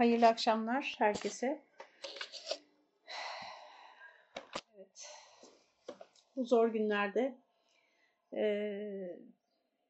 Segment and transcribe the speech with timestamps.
[0.00, 1.60] Hayırlı akşamlar herkese.
[4.76, 5.10] Evet.
[6.36, 7.34] Bu zor günlerde
[8.34, 9.18] e,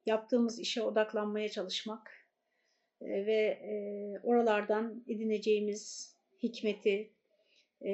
[0.06, 2.26] yaptığımız işe odaklanmaya çalışmak
[3.00, 3.72] e, ve e,
[4.22, 7.10] oralardan edineceğimiz hikmeti
[7.82, 7.92] e,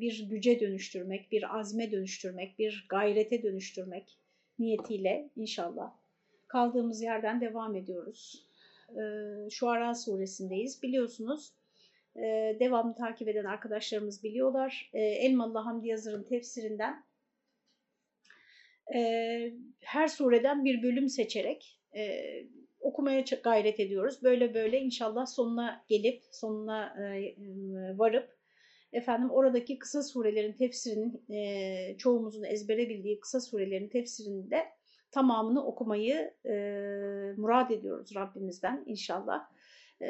[0.00, 4.18] bir güce dönüştürmek, bir azme dönüştürmek, bir gayrete dönüştürmek
[4.58, 5.92] niyetiyle inşallah
[6.46, 8.47] kaldığımız yerden devam ediyoruz.
[8.88, 9.02] E,
[9.50, 10.82] Şuara suresindeyiz.
[10.82, 11.52] Biliyorsunuz
[12.16, 14.90] e, devamlı takip eden arkadaşlarımız biliyorlar.
[14.92, 17.04] E, Elmalı Hamdi Yazır'ın tefsirinden
[18.94, 22.22] e, her sureden bir bölüm seçerek e,
[22.80, 24.22] okumaya gayret ediyoruz.
[24.22, 27.34] Böyle böyle inşallah sonuna gelip, sonuna e,
[27.98, 28.38] varıp
[28.92, 34.66] efendim oradaki kısa surelerin tefsirinin e, çoğumuzun ezbere bildiği kısa surelerin tefsirinde
[35.10, 36.54] tamamını okumayı e,
[37.36, 39.48] murad ediyoruz Rabbimizden inşallah.
[40.02, 40.06] E,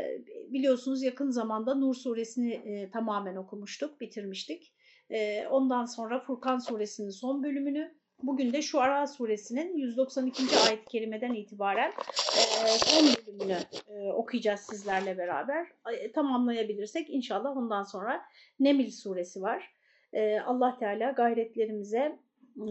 [0.49, 4.75] biliyorsunuz yakın zamanda Nur suresini e, tamamen okumuştuk, bitirmiştik.
[5.11, 10.43] E, ondan sonra Furkan suresinin son bölümünü, bugün de Şuara suresinin 192.
[10.69, 11.93] ayet-i kerimeden itibaren
[12.37, 15.67] e, son bölümünü e, okuyacağız sizlerle beraber.
[15.93, 18.23] E, tamamlayabilirsek inşallah ondan sonra
[18.61, 19.73] Nemil suresi var.
[20.13, 22.19] E, Allah Teala gayretlerimize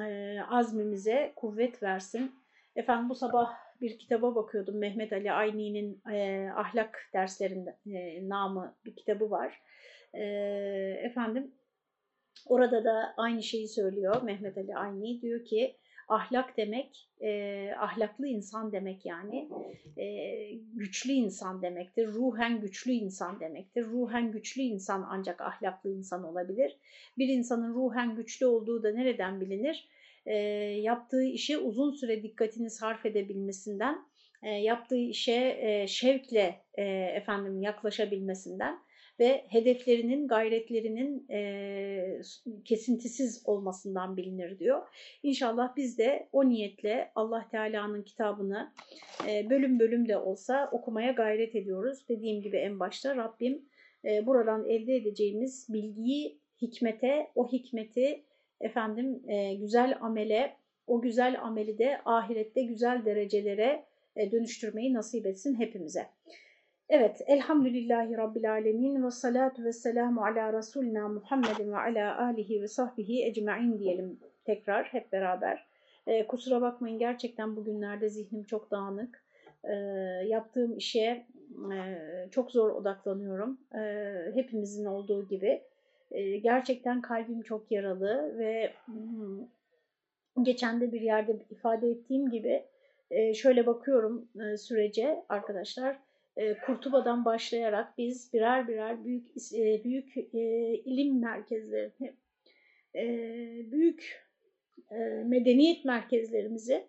[0.02, 2.36] e, azmimize kuvvet versin.
[2.76, 4.78] Efendim bu sabah bir kitaba bakıyordum.
[4.78, 9.62] Mehmet Ali Ayni'nin e, ahlak derslerinde e, namı bir kitabı var.
[10.14, 10.24] E,
[11.04, 11.52] efendim
[12.46, 15.22] orada da aynı şeyi söylüyor Mehmet Ali Ayni.
[15.22, 15.78] Diyor ki
[16.08, 19.50] ahlak demek, e, ahlaklı insan demek yani
[19.98, 20.06] e,
[20.74, 22.08] güçlü insan demektir.
[22.08, 23.86] Ruhen güçlü insan demektir.
[23.86, 26.78] Ruhen güçlü insan ancak ahlaklı insan olabilir.
[27.18, 29.88] Bir insanın ruhen güçlü olduğu da nereden bilinir?
[30.26, 30.36] E,
[30.82, 34.06] yaptığı işe uzun süre dikkatini sarf edebilmesinden,
[34.44, 36.84] e, yaptığı işe e, şevkle e,
[37.16, 38.80] efendim yaklaşabilmesinden
[39.20, 42.22] ve hedeflerinin, gayretlerinin e,
[42.66, 44.88] kesintisiz olmasından bilinir diyor.
[45.24, 48.74] İnşallah biz de o niyetle Allah Teala'nın kitabını
[49.28, 52.06] e, bölüm bölüm de olsa okumaya gayret ediyoruz.
[52.10, 53.66] Dediğim gibi en başta Rabbim
[54.06, 58.24] e, buradan elde edeceğimiz bilgiyi hikmete, o hikmeti
[58.62, 60.56] efendim e, güzel amele,
[60.88, 63.84] o güzel ameli de ahirette güzel derecelere
[64.16, 66.06] e, dönüştürmeyi nasip etsin hepimize.
[66.90, 72.68] Evet, elhamdülillahi rabbil alemin ve salatu ve selamu ala Resulina Muhammedin ve ala alihi ve
[72.68, 75.68] sahbihi ecma'in diyelim tekrar hep beraber.
[76.08, 79.24] Ee, kusura bakmayın gerçekten bugünlerde zihnim çok dağınık.
[79.64, 79.74] Ee,
[80.28, 81.26] yaptığım işe
[81.74, 81.98] e,
[82.32, 83.58] çok zor odaklanıyorum.
[83.76, 85.62] Ee, hepimizin olduğu gibi.
[86.12, 89.48] Ee, gerçekten kalbim çok yaralı ve hmm,
[90.44, 92.64] geçen de bir yerde ifade ettiğim gibi
[93.12, 96.07] e, şöyle bakıyorum e, sürece arkadaşlar
[96.66, 99.28] Kurtuba'dan başlayarak biz birer birer büyük
[99.84, 100.18] büyük
[100.86, 102.16] ilim merkezlerini,
[103.72, 104.28] büyük
[105.26, 106.88] medeniyet merkezlerimizi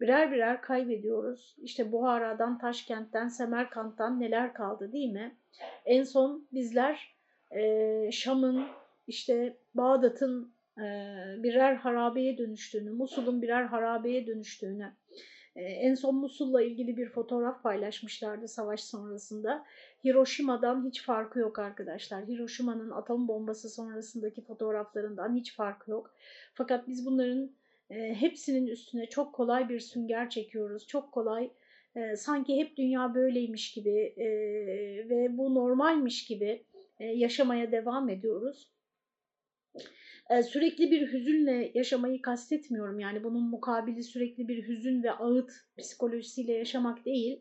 [0.00, 1.56] birer birer kaybediyoruz.
[1.62, 5.36] İşte Buhara'dan, Taşkent'ten, Semerkant'tan neler kaldı değil mi?
[5.84, 7.16] En son bizler
[8.10, 8.66] Şam'ın,
[9.06, 10.54] işte Bağdat'ın
[11.42, 14.92] birer harabeye dönüştüğünü, Musul'un birer harabeye dönüştüğünü,
[15.56, 19.66] en son Musul'la ilgili bir fotoğraf paylaşmışlardı savaş sonrasında.
[20.04, 22.26] Hiroşima'dan hiç farkı yok arkadaşlar.
[22.26, 26.14] Hiroşima'nın atom bombası sonrasındaki fotoğraflarından hiç farkı yok.
[26.54, 27.50] Fakat biz bunların
[27.90, 30.86] e, hepsinin üstüne çok kolay bir sünger çekiyoruz.
[30.86, 31.50] Çok kolay
[31.96, 34.28] e, sanki hep dünya böyleymiş gibi e,
[35.08, 36.64] ve bu normalmiş gibi
[37.00, 38.70] yaşamaya devam ediyoruz.
[40.30, 43.00] Ee, sürekli bir hüzünle yaşamayı kastetmiyorum.
[43.00, 47.40] Yani bunun mukabili sürekli bir hüzün ve ağıt psikolojisiyle yaşamak değil.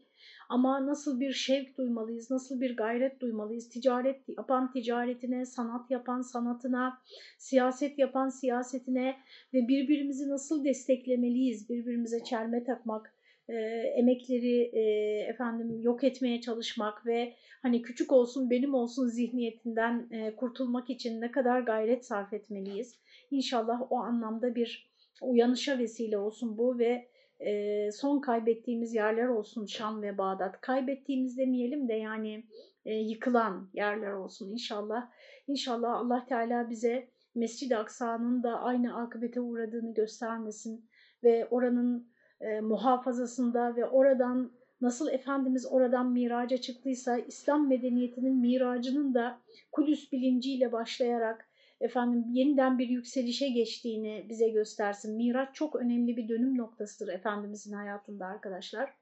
[0.49, 7.01] Ama nasıl bir şevk duymalıyız, nasıl bir gayret duymalıyız, ticaret yapan ticaretine, sanat yapan sanatına,
[7.37, 9.15] siyaset yapan siyasetine
[9.53, 13.13] ve birbirimizi nasıl desteklemeliyiz, birbirimize çelme takmak,
[13.49, 13.55] e,
[13.95, 14.81] emekleri e,
[15.29, 21.31] efendim yok etmeye çalışmak ve hani küçük olsun benim olsun zihniyetinden e, kurtulmak için ne
[21.31, 22.99] kadar gayret sarf etmeliyiz.
[23.31, 24.89] İnşallah o anlamda bir
[25.21, 27.07] uyanışa vesile olsun bu ve
[27.39, 30.61] e, son kaybettiğimiz yerler olsun Şam ve Bağdat.
[30.61, 32.43] Kaybettiğimiz demeyelim de yani
[32.85, 35.11] e, yıkılan yerler olsun inşallah.
[35.47, 40.89] İnşallah Allah Teala bize Mescid-i Aksa'nın da aynı akıbete uğradığını göstermesin
[41.23, 42.09] ve oranın
[42.41, 44.51] e, muhafazasında ve oradan
[44.81, 49.39] nasıl Efendimiz oradan miraca çıktıysa İslam medeniyetinin miracının da
[49.71, 51.49] Kudüs bilinciyle başlayarak
[51.81, 55.15] efendim yeniden bir yükselişe geçtiğini bize göstersin.
[55.15, 58.93] Miraç çok önemli bir dönüm noktasıdır Efendimizin hayatında arkadaşlar.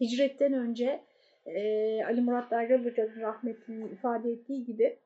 [0.00, 1.04] Hicretten önce
[1.46, 4.98] e, Ali Murat Dergaç Hoca'nın rahmetinin ifade ettiği gibi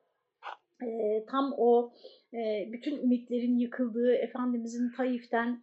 [0.82, 1.92] e, tam o
[2.34, 5.62] e, bütün ümitlerin yıkıldığı, Efendimizin Taif'ten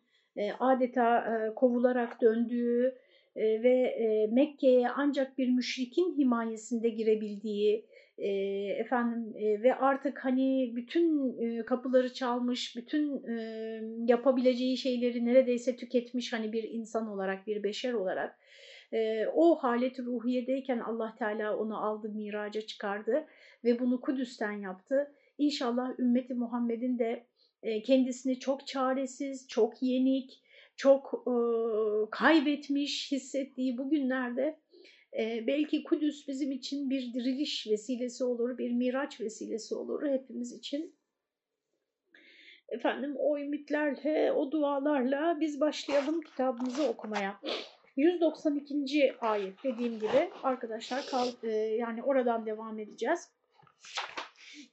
[0.60, 2.96] adeta e, kovularak döndüğü
[3.36, 7.86] e, ve e, Mekke'ye ancak bir müşrikin himayesinde girebildiği,
[8.18, 8.30] e,
[8.80, 16.34] efendim e, ve artık hani bütün e, kapıları çalmış, bütün e, yapabileceği şeyleri neredeyse tüketmiş
[16.34, 18.40] hani bir insan olarak, bir beşer olarak
[18.94, 23.26] e, o haleti ruhiyedeyken Allah Teala onu aldı, miraca çıkardı
[23.64, 25.12] ve bunu Kudüs'ten yaptı.
[25.38, 27.24] İnşallah ümmeti Muhammed'in de
[27.64, 30.42] kendisini çok çaresiz, çok yenik,
[30.76, 31.26] çok
[32.12, 34.60] kaybetmiş hissettiği bu günlerde
[35.48, 40.96] belki Kudüs bizim için bir diriliş vesilesi olur, bir miraç vesilesi olur hepimiz için.
[42.70, 47.40] Efendim o ümitlerle, o dualarla biz başlayalım kitabımızı okumaya.
[47.98, 49.16] 192.
[49.22, 53.30] ayet dediğim gibi arkadaşlar kal, e, yani oradan devam edeceğiz.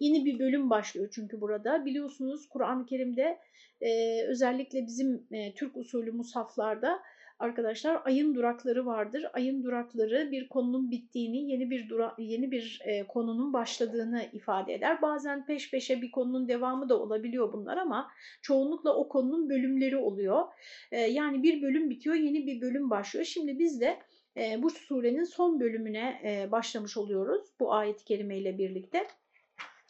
[0.01, 1.85] Yeni bir bölüm başlıyor çünkü burada.
[1.85, 3.39] Biliyorsunuz Kur'an-ı Kerim'de
[3.81, 7.03] e, özellikle bizim e, Türk usulü mushaflarda
[7.39, 9.27] arkadaşlar ayın durakları vardır.
[9.33, 15.03] Ayın durakları bir konunun bittiğini, yeni bir dura, yeni bir e, konunun başladığını ifade eder.
[15.03, 18.09] Bazen peş peşe bir konunun devamı da olabiliyor bunlar ama
[18.43, 20.45] çoğunlukla o konunun bölümleri oluyor.
[20.93, 23.25] E, yani bir bölüm bitiyor, yeni bir bölüm başlıyor.
[23.25, 23.99] Şimdi biz de
[24.37, 29.07] e, bu surenin son bölümüne e, başlamış oluyoruz bu ayet-i kerime birlikte.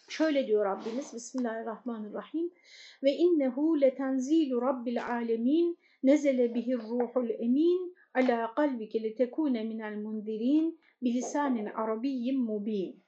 [0.08, 2.50] Şöyle diyor Rabbimiz Bismillahirrahmanirrahim
[3.03, 11.67] ve innehu letenzilu rabbil alemin nezele bihir ruhul emin ala kalbike litekune minel mundirin bilisanin
[11.67, 13.03] arabiyyin mubin.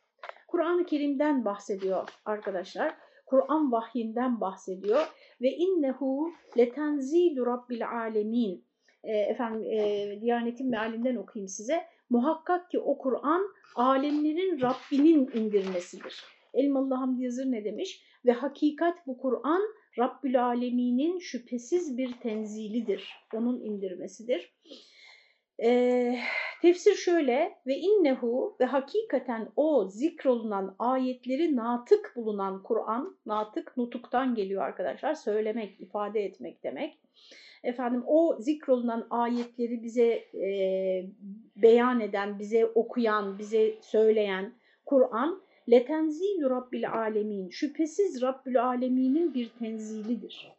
[0.48, 2.94] Kur'an-ı Kerim'den bahsediyor arkadaşlar.
[3.26, 5.06] Kur'an vahyinden bahsediyor
[5.40, 8.64] ve innehu letenzilu rabbil alemin.
[9.04, 11.84] E, efendim e, Diyanet'in mealinden okuyayım size.
[12.10, 13.42] Muhakkak ki o Kur'an
[13.74, 16.37] alemlerin Rabbinin indirmesidir.
[16.54, 18.02] Elmalı Hamdi Yazır ne demiş?
[18.26, 19.62] Ve hakikat bu Kur'an
[19.98, 23.16] Rabbül Alemin'in şüphesiz bir tenzilidir.
[23.34, 24.52] Onun indirmesidir.
[25.62, 26.18] Ee,
[26.62, 34.62] tefsir şöyle ve innehu ve hakikaten o zikrolunan ayetleri natık bulunan Kur'an, natık nutuktan geliyor
[34.62, 35.14] arkadaşlar.
[35.14, 36.98] Söylemek, ifade etmek demek.
[37.62, 40.50] Efendim o zikrolunan ayetleri bize e,
[41.56, 44.54] beyan eden, bize okuyan, bize söyleyen
[44.86, 47.48] Kur'an letenzilü Rabbil alemin.
[47.48, 50.52] Şüphesiz Rabbül alemin'in bir tenzilidir.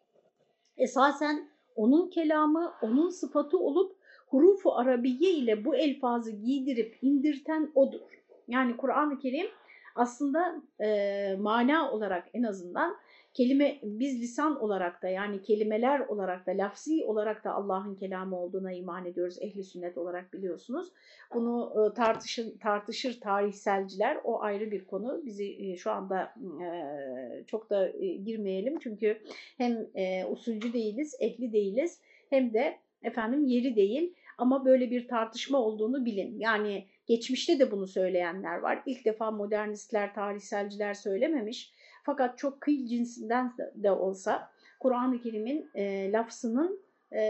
[0.78, 3.96] Esasen onun kelamı, onun sıfatı olup
[4.28, 8.02] hurufu arabiye ile bu elfazı giydirip indirten odur.
[8.48, 9.48] Yani Kur'an-ı Kerim
[9.96, 12.96] aslında e, mana olarak en azından
[13.34, 18.72] kelime biz lisan olarak da yani kelimeler olarak da lafzi olarak da Allah'ın kelamı olduğuna
[18.72, 20.92] iman ediyoruz ehli sünnet olarak biliyorsunuz.
[21.34, 25.22] Bunu e, tartışır, tartışır tarihselciler o ayrı bir konu.
[25.26, 26.34] Bizi e, şu anda
[26.64, 27.90] e, çok da
[28.24, 29.22] girmeyelim çünkü
[29.58, 29.88] hem
[30.32, 36.40] usulcü değiliz, ehli değiliz hem de efendim yeri değil ama böyle bir tartışma olduğunu bilin.
[36.40, 38.84] Yani geçmişte de bunu söyleyenler var.
[38.86, 41.74] İlk defa modernistler, tarihselciler söylememiş
[42.04, 44.50] fakat çok kıyı cinsinden de olsa
[44.80, 47.24] Kur'an-ı Kerim'in e, lafzının e,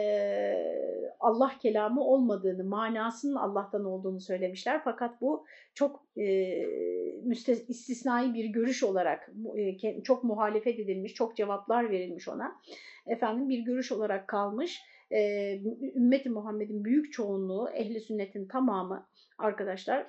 [1.20, 4.82] Allah kelamı olmadığını, manasının Allah'tan olduğunu söylemişler.
[4.84, 6.26] Fakat bu çok e,
[7.68, 12.56] istisnai bir görüş olarak e, çok muhalefet edilmiş, çok cevaplar verilmiş ona.
[13.08, 14.82] Efendim bir görüş olarak kalmış.
[15.12, 15.20] E,
[15.96, 19.08] Ümmeti Muhammed'in büyük çoğunluğu, ehli sünnetin tamamı
[19.38, 20.08] arkadaşlar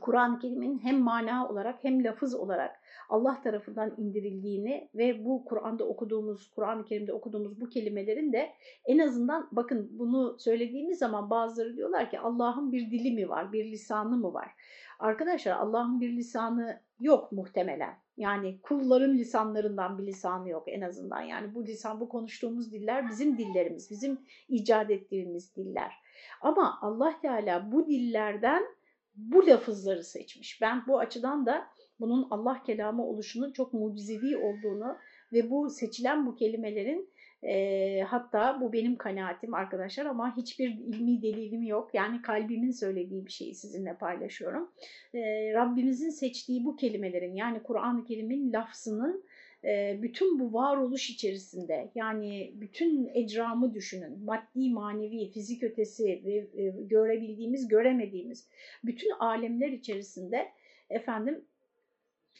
[0.00, 6.50] Kur'an-ı Kerim'in hem mana olarak hem lafız olarak Allah tarafından indirildiğini ve bu Kur'an'da okuduğumuz,
[6.54, 8.52] Kur'an-ı Kerim'de okuduğumuz bu kelimelerin de
[8.86, 13.64] en azından bakın bunu söylediğimiz zaman bazıları diyorlar ki Allah'ın bir dili mi var, bir
[13.64, 14.50] lisanı mı var?
[14.98, 17.94] Arkadaşlar Allah'ın bir lisanı yok muhtemelen.
[18.16, 21.20] Yani kulların lisanlarından bir lisanı yok en azından.
[21.20, 25.92] Yani bu lisan, bu konuştuğumuz diller bizim dillerimiz, bizim icat ettiğimiz diller.
[26.40, 28.62] Ama Allah Teala bu dillerden
[29.16, 30.60] bu lafızları seçmiş.
[30.62, 31.66] Ben bu açıdan da
[32.00, 34.96] bunun Allah kelamı oluşunun çok mucizevi olduğunu
[35.32, 37.08] ve bu seçilen bu kelimelerin
[37.42, 41.90] e, hatta bu benim kanaatim arkadaşlar ama hiçbir ilmi delilim yok.
[41.94, 44.70] Yani kalbimin söylediği bir şeyi sizinle paylaşıyorum.
[45.14, 45.20] E,
[45.54, 49.24] Rabbimizin seçtiği bu kelimelerin yani Kur'an-ı Kerim'in lafzının
[50.02, 57.68] bütün bu varoluş içerisinde yani bütün ecramı düşünün maddi manevi fizik ötesi ve e, görebildiğimiz
[57.68, 58.48] göremediğimiz
[58.84, 60.48] bütün alemler içerisinde
[60.90, 61.44] efendim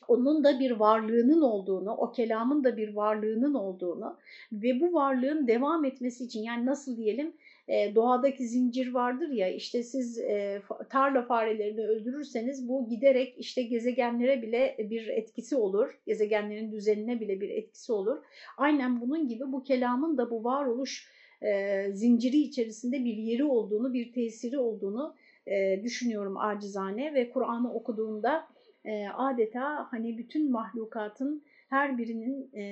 [0.09, 4.19] onun da bir varlığının olduğunu, o kelamın da bir varlığının olduğunu
[4.53, 7.35] ve bu varlığın devam etmesi için yani nasıl diyelim
[7.69, 14.43] e, doğadaki zincir vardır ya işte siz e, tarla farelerini öldürürseniz bu giderek işte gezegenlere
[14.43, 15.99] bile bir etkisi olur.
[16.07, 18.19] Gezegenlerin düzenine bile bir etkisi olur.
[18.57, 21.09] Aynen bunun gibi bu kelamın da bu varoluş
[21.43, 25.15] e, zinciri içerisinde bir yeri olduğunu, bir tesiri olduğunu
[25.47, 28.49] e, düşünüyorum acizane ve Kur'an'ı okuduğumda
[28.85, 31.45] e, adeta hani bütün mahlukatın
[31.75, 32.63] her birinin e,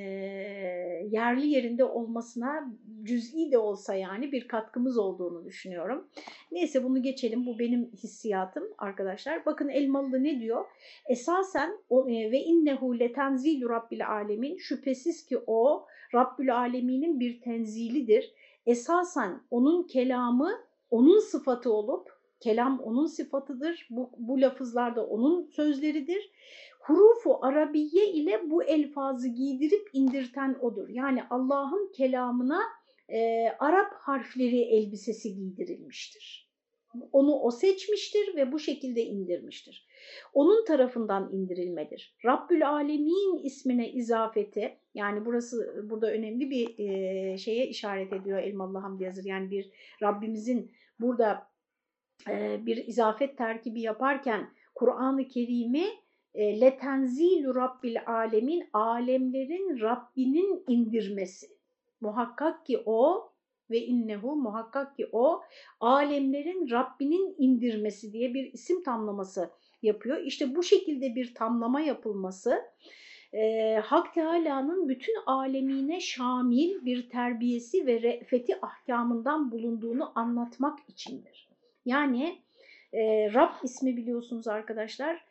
[1.11, 6.09] yerli yerinde olmasına cüz'i de olsa yani bir katkımız olduğunu düşünüyorum.
[6.53, 7.47] Neyse bunu geçelim.
[7.47, 9.47] Bu benim hissiyatım arkadaşlar.
[9.47, 10.65] Bakın Elmalı ne diyor?
[11.09, 11.71] Esasen
[12.07, 18.33] ve innehu letenzilu rabbil alemin şüphesiz ki o Rabbül Alemin'in bir tenzilidir.
[18.67, 20.51] Esasen onun kelamı
[20.91, 22.09] onun sıfatı olup
[22.41, 23.87] kelam onun sıfatıdır.
[23.91, 26.31] Bu, bu lafızlar da onun sözleridir
[26.83, 30.89] hurufu arabiye ile bu elfazı giydirip indirten odur.
[30.89, 32.63] Yani Allah'ın kelamına
[33.09, 36.53] e, Arap harfleri elbisesi giydirilmiştir.
[37.13, 39.87] Onu o seçmiştir ve bu şekilde indirmiştir.
[40.35, 42.17] Onun tarafından indirilmedir.
[42.25, 49.05] Rabbül Alemin ismine izafeti, yani burası burada önemli bir e, şeye işaret ediyor Elmalı Hamdi
[49.05, 49.25] Yazır.
[49.25, 49.71] Yani bir
[50.03, 51.47] Rabbimizin burada
[52.29, 55.87] e, bir izafet terkibi yaparken Kur'an-ı Kerim'i
[56.35, 61.47] letenzilü rabbil alemin alemlerin Rabbinin indirmesi.
[62.01, 63.33] Muhakkak ki o
[63.71, 65.43] ve innehu muhakkak ki o
[65.81, 69.51] alemlerin Rabbinin indirmesi diye bir isim tamlaması
[69.83, 70.19] yapıyor.
[70.25, 72.63] İşte bu şekilde bir tamlama yapılması
[73.33, 81.49] e, Hak Teala'nın bütün alemine şamil bir terbiyesi ve re'feti ahkamından bulunduğunu anlatmak içindir.
[81.85, 82.39] Yani
[82.93, 85.25] e, Rab ismi biliyorsunuz arkadaşlar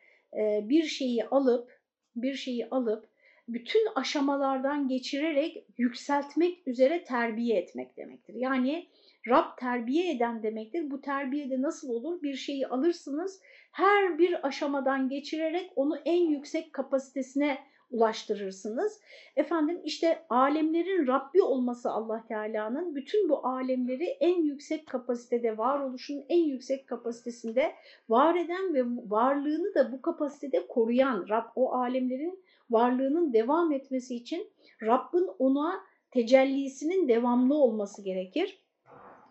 [0.70, 1.82] bir şeyi alıp
[2.16, 3.12] bir şeyi alıp
[3.48, 8.34] bütün aşamalardan geçirerek yükseltmek üzere terbiye etmek demektir.
[8.34, 8.88] Yani
[9.28, 10.92] Rab terbiye eden demektir.
[10.92, 12.22] Bu terbiye de nasıl olur?
[12.22, 17.58] Bir şeyi alırsınız, her bir aşamadan geçirerek onu en yüksek kapasitesine
[17.92, 19.02] ulaştırırsınız.
[19.36, 26.44] Efendim işte alemlerin Rabbi olması Allah Teala'nın bütün bu alemleri en yüksek kapasitede varoluşun en
[26.44, 27.72] yüksek kapasitesinde
[28.10, 34.48] var eden ve varlığını da bu kapasitede koruyan Rab o alemlerin varlığının devam etmesi için
[34.84, 35.80] Rabbin ona
[36.12, 38.64] tecellisinin devamlı olması gerekir.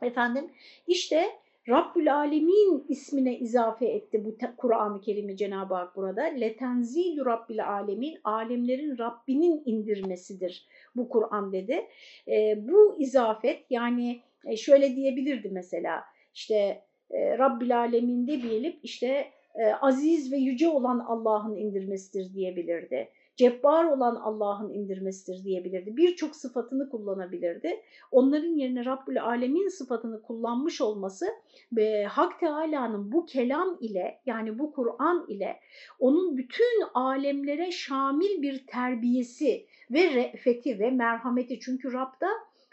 [0.02, 0.50] Efendim
[0.86, 1.26] işte
[1.70, 6.22] Rabbül Alemin ismine izafe etti bu Kur'an-ı Kerim'i Cenab-ı Hak burada.
[6.22, 11.86] Letenzilü Rabbil Alemin, alemlerin Rabbinin indirmesidir bu Kur'an dedi.
[12.28, 19.66] E, bu izafet yani e, şöyle diyebilirdi mesela işte e, Rabbil Alemin demeyelim işte e,
[19.66, 23.08] aziz ve yüce olan Allah'ın indirmesidir diyebilirdi
[23.40, 25.96] cebbar olan Allah'ın indirmesidir diyebilirdi.
[25.96, 27.80] Birçok sıfatını kullanabilirdi.
[28.10, 31.26] Onların yerine Rabbül Alemin sıfatını kullanmış olması
[31.72, 35.60] ve Hak Teala'nın bu kelam ile yani bu Kur'an ile
[35.98, 41.60] onun bütün alemlere şamil bir terbiyesi ve re'feti ve merhameti.
[41.60, 42.28] Çünkü Rab'da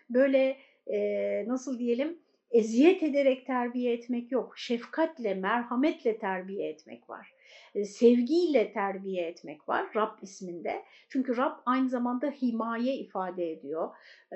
[0.09, 0.57] böyle
[0.87, 0.97] e,
[1.47, 2.19] nasıl diyelim
[2.51, 4.57] eziyet ederek terbiye etmek yok.
[4.57, 7.33] Şefkatle, merhametle terbiye etmek var.
[7.75, 10.83] E, sevgiyle terbiye etmek var Rab isminde.
[11.09, 13.89] Çünkü Rab aynı zamanda himaye ifade ediyor,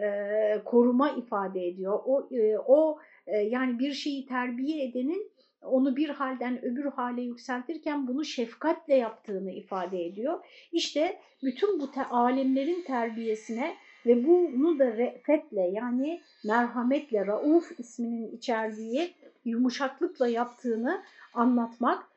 [0.03, 1.99] e, koruma ifade ediyor.
[2.05, 8.25] O, e, o yani bir şeyi terbiye edenin onu bir halden öbür hale yükseltirken bunu
[8.25, 10.45] şefkatle yaptığını ifade ediyor.
[10.71, 13.75] İşte bütün bu te alemlerin terbiyesine
[14.06, 21.02] ve bunu da re'fetle yani merhametle Rauf isminin içerdiği yumuşaklıkla yaptığını
[21.34, 22.08] anlatmak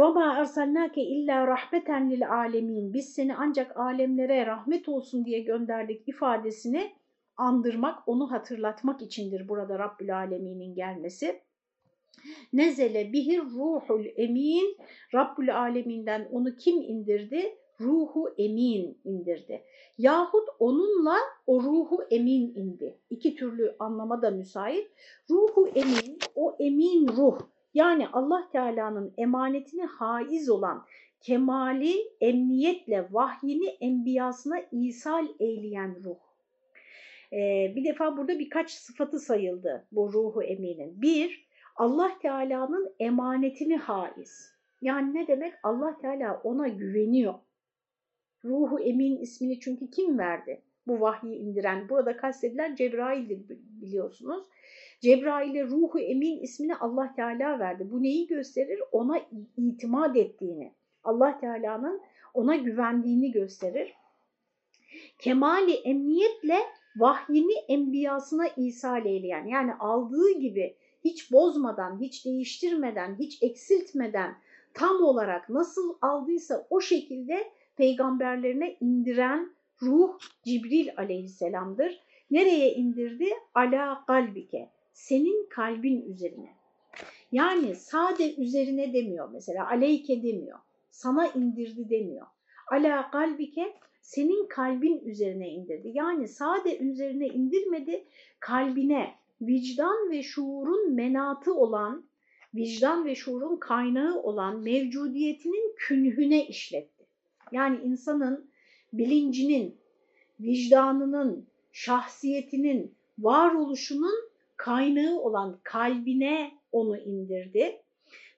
[0.00, 2.94] وَمَا اَرْسَلْنَاكَ illa rahmeten lil alemin.
[2.94, 6.92] Biz seni ancak alemlere rahmet olsun diye gönderdik ifadesini
[7.36, 11.40] andırmak, onu hatırlatmak içindir burada Rabbül Alemin'in gelmesi.
[12.52, 14.76] Nezele bihir ruhul emin.
[15.14, 17.58] Rabbül Aleminden onu kim indirdi?
[17.81, 19.63] Ruhu emin indirdi.
[19.97, 22.97] Yahut onunla o ruhu emin indi.
[23.09, 24.91] İki türlü anlama da müsait.
[25.29, 27.39] Ruhu emin, o emin ruh
[27.73, 30.85] yani Allah Teala'nın emanetine haiz olan
[31.21, 36.17] kemali emniyetle vahyini enbiyasına isal eyleyen ruh.
[37.33, 41.01] Ee, bir defa burada birkaç sıfatı sayıldı bu ruhu eminin.
[41.01, 44.53] Bir, Allah Teala'nın emanetini haiz.
[44.81, 45.53] Yani ne demek?
[45.63, 47.33] Allah Teala ona güveniyor.
[48.45, 50.61] Ruhu emin ismini çünkü kim verdi?
[50.87, 51.89] Bu vahyi indiren.
[51.89, 54.43] Burada kastedilen Cebrail'dir biliyorsunuz.
[55.01, 57.87] Cebrail'e ruhu emin ismini Allah Teala verdi.
[57.91, 58.79] Bu neyi gösterir?
[58.91, 59.21] Ona
[59.57, 60.73] itimat ettiğini,
[61.03, 62.01] Allah Teala'nın
[62.33, 63.93] ona güvendiğini gösterir.
[65.19, 66.59] Kemali emniyetle
[66.95, 74.35] vahyini enbiyasına isal eyleyen yani aldığı gibi hiç bozmadan, hiç değiştirmeden, hiç eksiltmeden
[74.73, 81.99] tam olarak nasıl aldıysa o şekilde peygamberlerine indiren ruh Cibril aleyhisselamdır.
[82.31, 83.29] Nereye indirdi?
[83.53, 86.49] Ala kalbike, senin kalbin üzerine.
[87.31, 90.59] Yani sade üzerine demiyor mesela, aleyke demiyor,
[90.91, 92.27] sana indirdi demiyor.
[92.71, 95.91] Ala kalbike, senin kalbin üzerine indirdi.
[95.93, 98.03] Yani sade üzerine indirmedi,
[98.39, 102.05] kalbine, vicdan ve şuurun menatı olan,
[102.55, 106.92] vicdan ve şuurun kaynağı olan mevcudiyetinin künhüne işletti.
[107.53, 108.49] Yani insanın
[108.93, 109.77] bilincinin,
[110.39, 117.81] vicdanının, şahsiyetinin, varoluşunun kaynağı olan kalbine onu indirdi.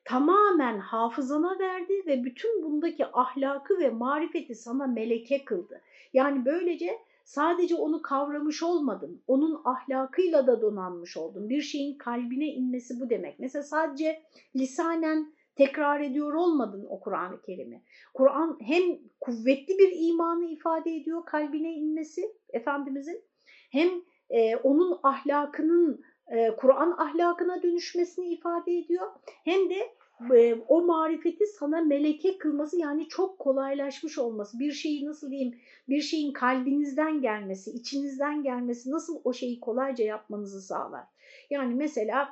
[0.06, 5.82] Tamamen hafızana verdi ve bütün bundaki ahlakı ve marifeti sana meleke kıldı.
[6.14, 11.50] Yani böylece sadece onu kavramış olmadın, onun ahlakıyla da donanmış oldun.
[11.50, 13.40] Bir şeyin kalbine inmesi bu demek.
[13.40, 14.24] Mesela sadece
[14.56, 17.84] lisanen tekrar ediyor olmadın o Kur'an-ı Kerim'i.
[18.14, 18.84] Kur'an hem
[19.22, 23.24] kuvvetli bir imanı ifade ediyor kalbine inmesi Efendimizin
[23.72, 23.90] hem
[24.30, 29.12] e, onun ahlakının e, Kur'an ahlakına dönüşmesini ifade ediyor
[29.44, 29.96] hem de
[30.36, 35.60] e, o marifeti sana meleke kılması yani çok kolaylaşmış olması bir şeyi nasıl diyeyim
[35.90, 41.04] bir şeyin kalbinizden gelmesi içinizden gelmesi nasıl o şeyi kolayca yapmanızı sağlar.
[41.50, 42.30] Yani mesela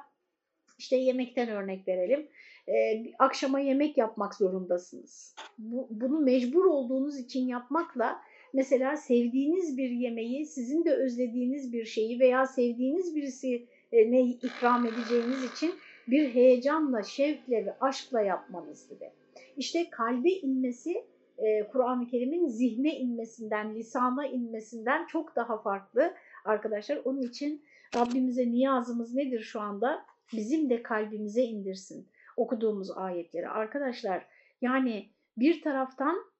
[0.77, 2.27] işte yemekten örnek verelim
[2.67, 5.35] e, akşama yemek yapmak zorundasınız.
[5.57, 8.21] Bu, bunu mecbur olduğunuz için yapmakla
[8.53, 15.43] mesela sevdiğiniz bir yemeği, sizin de özlediğiniz bir şeyi veya sevdiğiniz birisi ne ikram edeceğiniz
[15.53, 15.73] için
[16.07, 19.09] bir heyecanla, şevkle ve aşkla yapmanız gibi.
[19.57, 21.05] İşte kalbe inmesi
[21.37, 26.13] e, Kur'an-ı Kerim'in zihne inmesinden, lisana inmesinden çok daha farklı
[26.45, 27.01] arkadaşlar.
[27.05, 27.61] Onun için
[27.95, 30.05] Rabbimize niyazımız nedir şu anda?
[30.33, 33.49] Bizim de kalbimize indirsin okuduğumuz ayetleri.
[33.49, 34.25] Arkadaşlar
[34.61, 36.33] yani bir taraftan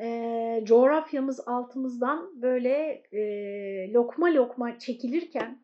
[0.00, 5.62] e, coğrafyamız altımızdan böyle e, lokma lokma çekilirken,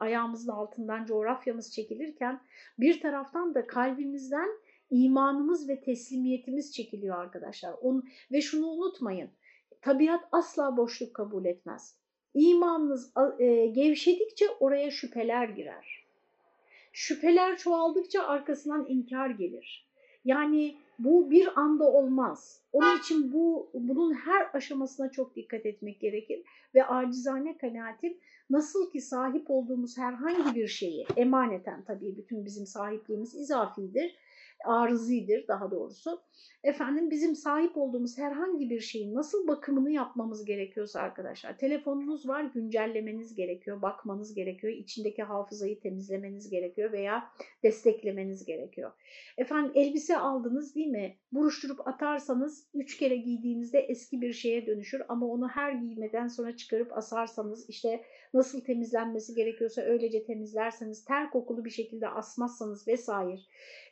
[0.00, 2.40] ayağımızın altından coğrafyamız çekilirken
[2.78, 4.48] bir taraftan da kalbimizden
[4.90, 7.74] imanımız ve teslimiyetimiz çekiliyor arkadaşlar.
[7.80, 9.30] Onu, ve şunu unutmayın,
[9.82, 11.98] tabiat asla boşluk kabul etmez.
[12.34, 16.03] İmanınız e, gevşedikçe oraya şüpheler girer.
[16.96, 19.88] Şüpheler çoğaldıkça arkasından inkar gelir.
[20.24, 22.62] Yani bu bir anda olmaz.
[22.72, 26.42] Onun için bu bunun her aşamasına çok dikkat etmek gerekir
[26.74, 28.18] ve acizane kanaatim
[28.50, 34.16] nasıl ki sahip olduğumuz herhangi bir şeyi emaneten tabii bütün bizim sahipliğimiz izafidir,
[34.64, 36.20] arızidir daha doğrusu.
[36.64, 41.58] Efendim bizim sahip olduğumuz herhangi bir şeyin nasıl bakımını yapmamız gerekiyorsa arkadaşlar.
[41.58, 47.30] Telefonunuz var güncellemeniz gerekiyor, bakmanız gerekiyor, içindeki hafızayı temizlemeniz gerekiyor veya
[47.62, 48.92] desteklemeniz gerekiyor.
[49.38, 51.16] Efendim elbise aldınız değil mi?
[51.32, 56.92] Buruşturup atarsanız üç kere giydiğinizde eski bir şeye dönüşür ama onu her giymeden sonra çıkarıp
[56.98, 63.40] asarsanız işte nasıl temizlenmesi gerekiyorsa öylece temizlerseniz ter kokulu bir şekilde asmazsanız vesaire.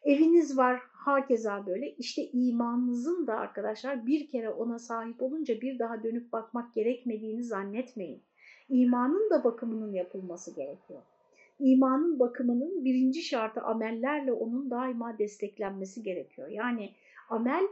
[0.04, 6.02] Eviniz var hakeza böyle işte imanınızın da arkadaşlar bir kere ona sahip olunca bir daha
[6.02, 8.22] dönüp bakmak gerekmediğini zannetmeyin.
[8.68, 11.02] İmanın da bakımının yapılması gerekiyor.
[11.58, 16.48] İmanın bakımının birinci şartı amellerle onun daima desteklenmesi gerekiyor.
[16.48, 16.92] Yani
[17.28, 17.64] amel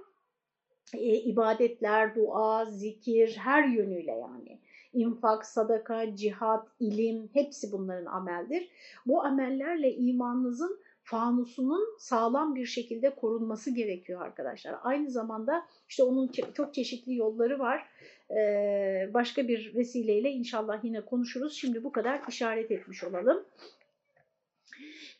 [0.94, 4.58] e, ibadetler, dua, zikir her yönüyle yani
[4.92, 8.68] infak, sadaka, cihat, ilim hepsi bunların ameldir.
[9.06, 14.74] Bu amellerle imanınızın fanusunun sağlam bir şekilde korunması gerekiyor arkadaşlar.
[14.82, 17.86] Aynı zamanda işte onun çok çeşitli yolları var.
[18.30, 21.54] Ee, başka bir vesileyle inşallah yine konuşuruz.
[21.60, 23.44] Şimdi bu kadar işaret etmiş olalım.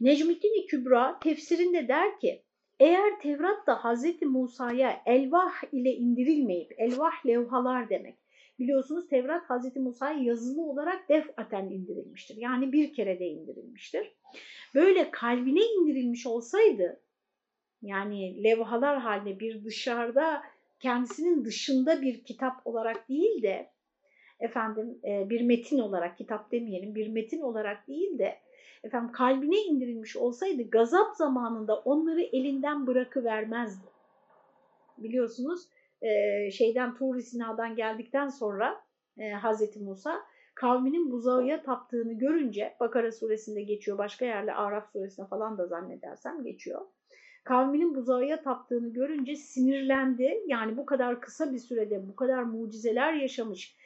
[0.00, 2.42] Necmettin Kübra tefsirinde der ki,
[2.80, 4.22] eğer Tevrat da Hz.
[4.22, 8.14] Musa'ya elvah ile indirilmeyip, elvah levhalar demek,
[8.60, 9.76] biliyorsunuz Tevrat Hz.
[9.76, 12.36] Musa'ya yazılı olarak defaten indirilmiştir.
[12.36, 14.12] Yani bir kere de indirilmiştir.
[14.74, 17.00] Böyle kalbine indirilmiş olsaydı,
[17.82, 20.42] yani levhalar halinde bir dışarıda,
[20.80, 23.70] kendisinin dışında bir kitap olarak değil de,
[24.40, 28.38] efendim bir metin olarak, kitap demeyelim, bir metin olarak değil de,
[28.84, 33.86] efendim kalbine indirilmiş olsaydı gazap zamanında onları elinden bırakıvermezdi.
[34.98, 35.68] Biliyorsunuz
[36.02, 38.80] e, şeyden Tur Sina'dan geldikten sonra
[39.18, 40.20] e, Hazreti Musa
[40.54, 46.80] kavminin buzağıya taptığını görünce Bakara suresinde geçiyor başka yerle Araf suresinde falan da zannedersem geçiyor.
[47.44, 50.42] Kavminin buzağıya taptığını görünce sinirlendi.
[50.46, 53.76] Yani bu kadar kısa bir sürede bu kadar mucizeler yaşamış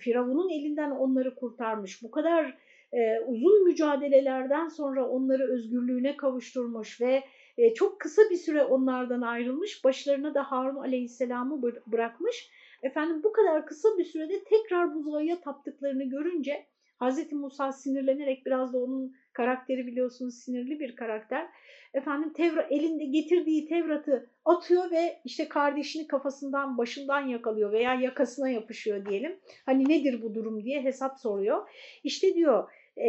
[0.00, 2.02] Firavun'un elinden onları kurtarmış.
[2.02, 2.58] Bu kadar
[2.92, 7.22] e, uzun mücadelelerden sonra onları özgürlüğüne kavuşturmuş ve
[7.58, 9.84] e, çok kısa bir süre onlardan ayrılmış.
[9.84, 12.50] Başlarına da Harun Aleyhisselam'ı bırakmış.
[12.82, 16.66] Efendim bu kadar kısa bir sürede tekrar buzağıya taptıklarını görünce
[17.00, 17.32] Hz.
[17.32, 21.46] Musa sinirlenerek biraz da onun karakteri biliyorsunuz sinirli bir karakter.
[21.94, 29.06] Efendim Tevra, elinde getirdiği Tevrat'ı atıyor ve işte kardeşini kafasından başından yakalıyor veya yakasına yapışıyor
[29.06, 29.36] diyelim.
[29.66, 31.68] Hani nedir bu durum diye hesap soruyor.
[32.04, 33.08] İşte diyor e,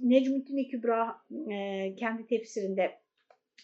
[0.00, 1.16] Necmettin Kübra
[1.50, 2.98] e, kendi tefsirinde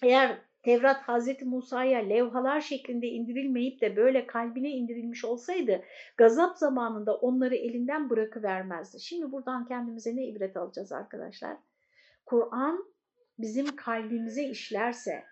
[0.03, 5.83] eğer Tevrat Hazreti Musa'ya levhalar şeklinde indirilmeyip de böyle kalbine indirilmiş olsaydı
[6.17, 9.01] gazap zamanında onları elinden bırakıvermezdi.
[9.01, 11.57] Şimdi buradan kendimize ne ibret alacağız arkadaşlar?
[12.27, 12.85] Kur'an
[13.39, 15.25] bizim kalbimize işlerse,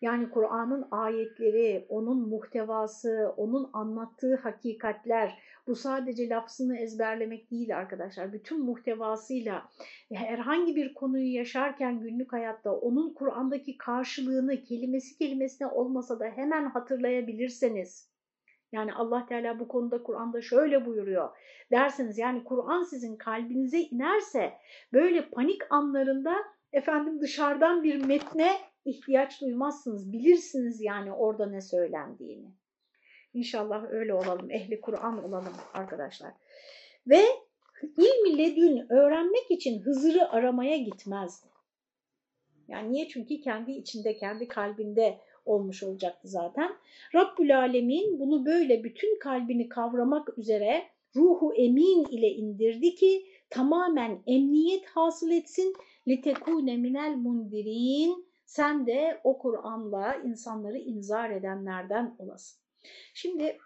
[0.00, 8.32] yani Kur'an'ın ayetleri, onun muhtevası, onun anlattığı hakikatler, bu sadece lafzını ezberlemek değil arkadaşlar.
[8.32, 9.68] Bütün muhtevasıyla
[10.12, 18.12] herhangi bir konuyu yaşarken günlük hayatta onun Kur'an'daki karşılığını kelimesi kelimesine olmasa da hemen hatırlayabilirseniz,
[18.72, 21.28] yani Allah Teala bu konuda Kur'an'da şöyle buyuruyor
[21.70, 24.52] derseniz yani Kur'an sizin kalbinize inerse
[24.92, 26.34] böyle panik anlarında
[26.72, 28.50] efendim dışarıdan bir metne
[28.84, 30.12] ihtiyaç duymazsınız.
[30.12, 32.54] Bilirsiniz yani orada ne söylendiğini.
[33.33, 34.51] İnşallah öyle olalım.
[34.51, 36.31] Ehli Kur'an olalım arkadaşlar.
[37.07, 37.21] Ve
[37.83, 41.47] ilmi ledün öğrenmek için Hızır'ı aramaya gitmezdi.
[42.67, 43.07] Yani niye?
[43.07, 46.75] Çünkü kendi içinde, kendi kalbinde olmuş olacaktı zaten.
[47.15, 50.83] Rabbül Alemin bunu böyle bütün kalbini kavramak üzere
[51.15, 55.73] ruhu emin ile indirdi ki tamamen emniyet hasıl etsin.
[56.07, 62.59] لِتَكُونَ minel mundirin sen de o Kur'an'la insanları inzar edenlerden olasın.
[63.14, 63.58] Şimdi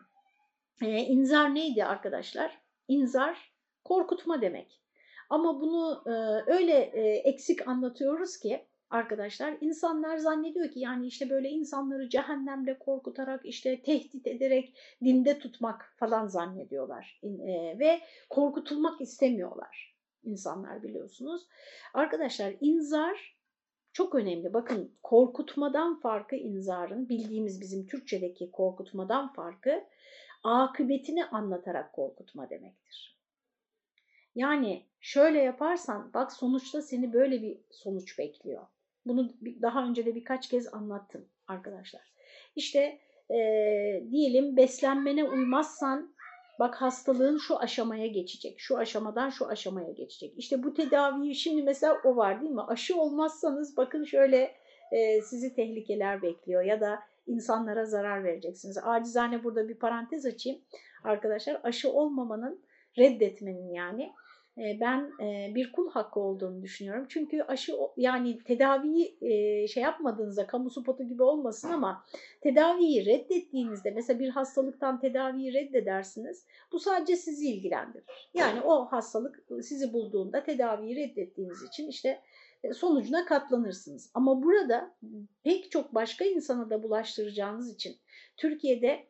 [0.83, 2.63] e, inzar neydi arkadaşlar?
[2.89, 3.53] İnzar
[3.85, 4.83] korkutma demek.
[5.31, 6.11] Ama bunu e,
[6.53, 13.41] öyle e, eksik anlatıyoruz ki arkadaşlar insanlar zannediyor ki yani işte böyle insanları cehennemle korkutarak
[13.45, 17.29] işte tehdit ederek dinde tutmak falan zannediyorlar e,
[17.79, 21.47] ve korkutulmak istemiyorlar insanlar biliyorsunuz.
[21.95, 23.37] Arkadaşlar inzar
[23.93, 24.55] çok önemli.
[24.55, 29.85] Bakın korkutmadan farkı inzarın, bildiğimiz bizim Türkçedeki korkutmadan farkı
[30.45, 33.19] akıbetini anlatarak korkutma demektir.
[34.35, 38.67] Yani şöyle yaparsan bak sonuçta seni böyle bir sonuç bekliyor.
[39.07, 42.13] Bunu daha önce de birkaç kez anlattım arkadaşlar.
[42.57, 42.99] İşte
[43.31, 43.39] e,
[44.11, 46.12] diyelim beslenmene uymazsan
[46.63, 50.35] bak hastalığın şu aşamaya geçecek, şu aşamadan şu aşamaya geçecek.
[50.37, 52.63] İşte bu tedaviyi şimdi mesela o var değil mi?
[52.63, 54.55] Aşı olmazsanız bakın şöyle
[54.93, 58.79] e, sizi tehlikeler bekliyor ya da insanlara zarar vereceksiniz.
[58.83, 60.61] Acizane burada bir parantez açayım
[61.05, 61.61] arkadaşlar.
[61.65, 62.61] Aşı olmamanın,
[62.99, 64.13] reddetmenin yani
[64.57, 65.13] ben
[65.55, 67.07] bir kul hakkı olduğunu düşünüyorum.
[67.09, 69.19] Çünkü aşı yani tedaviyi
[69.69, 72.05] şey yapmadığınızda kamu spotu gibi olmasın ama
[72.41, 76.47] tedaviyi reddettiğinizde mesela bir hastalıktan tedaviyi reddedersiniz.
[76.73, 78.05] Bu sadece sizi ilgilendirir.
[78.35, 82.21] Yani o hastalık sizi bulduğunda tedaviyi reddettiğiniz için işte
[82.65, 84.11] e, sonucuna katlanırsınız.
[84.15, 84.95] Ama burada
[85.45, 87.97] pek çok başka insana da bulaştıracağınız için
[88.37, 89.07] Türkiye'de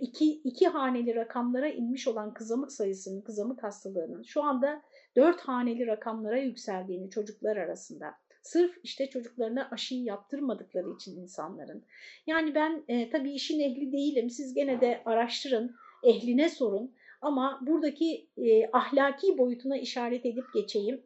[0.00, 4.82] iki, iki haneli rakamlara inmiş olan kızamık sayısının, kızamık hastalığının şu anda
[5.16, 8.14] dört haneli rakamlara yükseldiğini çocuklar arasında.
[8.42, 11.84] Sırf işte çocuklarına aşıyı yaptırmadıkları için insanların.
[12.26, 14.30] Yani ben e, tabii işin ehli değilim.
[14.30, 16.94] Siz gene de araştırın, ehline sorun.
[17.20, 21.02] Ama buradaki e, ahlaki boyutuna işaret edip geçeyim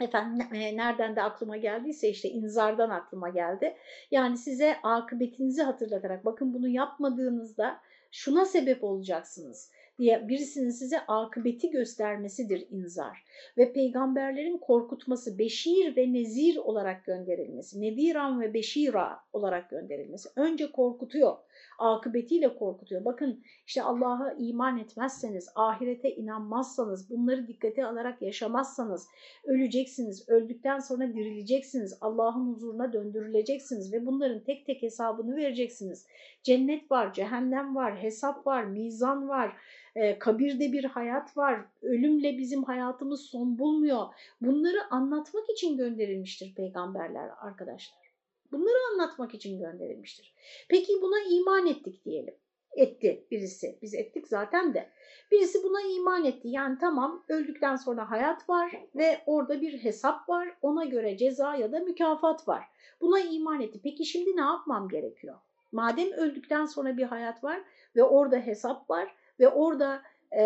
[0.00, 3.76] efendim nereden de aklıma geldiyse işte inzardan aklıma geldi.
[4.10, 7.80] Yani size akıbetinizi hatırlatarak bakın bunu yapmadığınızda
[8.10, 13.24] şuna sebep olacaksınız diye birisinin size akıbeti göstermesidir inzar.
[13.56, 20.28] Ve peygamberlerin korkutması, beşir ve nezir olarak gönderilmesi, nediran ve beşira olarak gönderilmesi.
[20.36, 21.36] Önce korkutuyor,
[21.78, 23.04] akıbetiyle korkutuyor.
[23.04, 29.08] Bakın işte Allah'a iman etmezseniz, ahirete inanmazsanız, bunları dikkate alarak yaşamazsanız
[29.44, 36.06] öleceksiniz, öldükten sonra dirileceksiniz, Allah'ın huzuruna döndürüleceksiniz ve bunların tek tek hesabını vereceksiniz.
[36.42, 39.56] Cennet var, cehennem var, hesap var, mizan var,
[39.94, 44.06] e, kabirde bir hayat var, ölümle bizim hayatımız son bulmuyor.
[44.40, 48.07] Bunları anlatmak için gönderilmiştir peygamberler arkadaşlar.
[48.52, 50.34] Bunları anlatmak için gönderilmiştir.
[50.68, 52.34] Peki buna iman ettik diyelim.
[52.72, 53.78] Etti birisi.
[53.82, 54.90] Biz ettik zaten de.
[55.30, 56.48] Birisi buna iman etti.
[56.48, 60.56] Yani tamam öldükten sonra hayat var ve orada bir hesap var.
[60.62, 62.64] Ona göre ceza ya da mükafat var.
[63.00, 63.80] Buna iman etti.
[63.82, 65.38] Peki şimdi ne yapmam gerekiyor?
[65.72, 67.60] Madem öldükten sonra bir hayat var
[67.96, 70.42] ve orada hesap var ve orada e,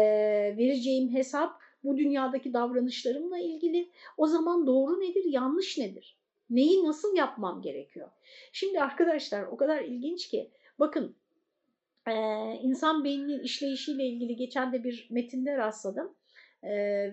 [0.59, 3.91] vereceğim hesap bu dünyadaki davranışlarımla ilgili.
[4.17, 6.22] O zaman doğru nedir, yanlış nedir?
[6.53, 8.09] Neyi nasıl yapmam gerekiyor?
[8.53, 11.17] Şimdi arkadaşlar o kadar ilginç ki bakın
[12.63, 16.15] insan beyninin işleyişiyle ilgili geçen de bir metinde rastladım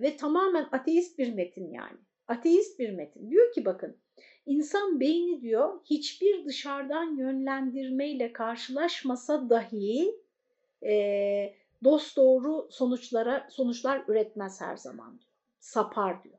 [0.02, 1.98] ve tamamen ateist bir metin yani.
[2.28, 3.30] Ateist bir metin.
[3.30, 3.98] Diyor ki bakın
[4.46, 10.16] insan beyni diyor hiçbir dışarıdan yönlendirmeyle karşılaşmasa dahi
[10.86, 15.32] e, dost doğru sonuçlara sonuçlar üretmez her zaman diyor.
[15.60, 16.39] Sapar diyor.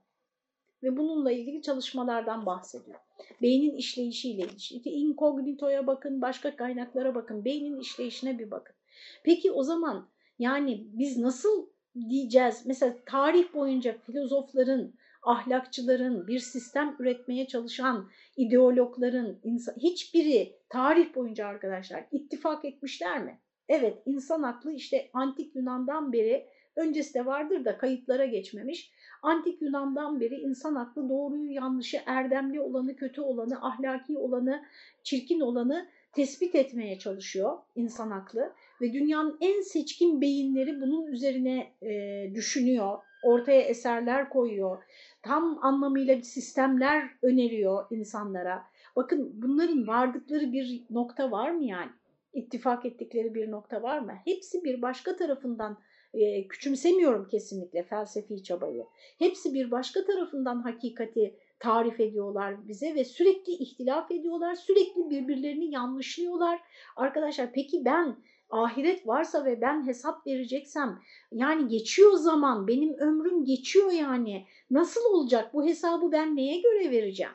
[0.82, 2.98] Ve bununla ilgili çalışmalardan bahsediyor.
[3.42, 4.90] Beynin işleyişiyle ilgili.
[4.90, 8.76] İnkognitoya bakın, başka kaynaklara bakın, beynin işleyişine bir bakın.
[9.24, 11.66] Peki o zaman yani biz nasıl
[12.08, 12.62] diyeceğiz?
[12.66, 19.38] Mesela tarih boyunca filozofların, ahlakçıların, bir sistem üretmeye çalışan ideologların
[19.76, 23.38] hiçbiri tarih boyunca arkadaşlar ittifak etmişler mi?
[23.68, 28.92] Evet insan aklı işte antik Yunan'dan beri öncesi de vardır da kayıtlara geçmemiş.
[29.22, 34.62] Antik Yunan'dan beri insan aklı doğruyu yanlışı, erdemli olanı, kötü olanı, ahlaki olanı,
[35.02, 38.52] çirkin olanı tespit etmeye çalışıyor insan aklı.
[38.80, 41.90] Ve dünyanın en seçkin beyinleri bunun üzerine e,
[42.34, 44.82] düşünüyor, ortaya eserler koyuyor,
[45.22, 48.62] tam anlamıyla sistemler öneriyor insanlara.
[48.96, 51.90] Bakın bunların vardıkları bir nokta var mı yani?
[52.32, 54.12] ittifak ettikleri bir nokta var mı?
[54.24, 55.78] Hepsi bir başka tarafından
[56.14, 58.86] e, küçümsemiyorum kesinlikle felsefi çabayı.
[59.18, 66.60] Hepsi bir başka tarafından hakikati tarif ediyorlar bize ve sürekli ihtilaf ediyorlar, sürekli birbirlerini yanlışlıyorlar.
[66.96, 68.16] Arkadaşlar peki ben
[68.50, 71.00] ahiret varsa ve ben hesap vereceksem
[71.32, 77.32] yani geçiyor zaman benim ömrüm geçiyor yani nasıl olacak bu hesabı ben neye göre vereceğim?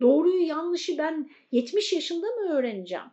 [0.00, 3.04] Doğruyu yanlışı ben 70 yaşında mı öğreneceğim?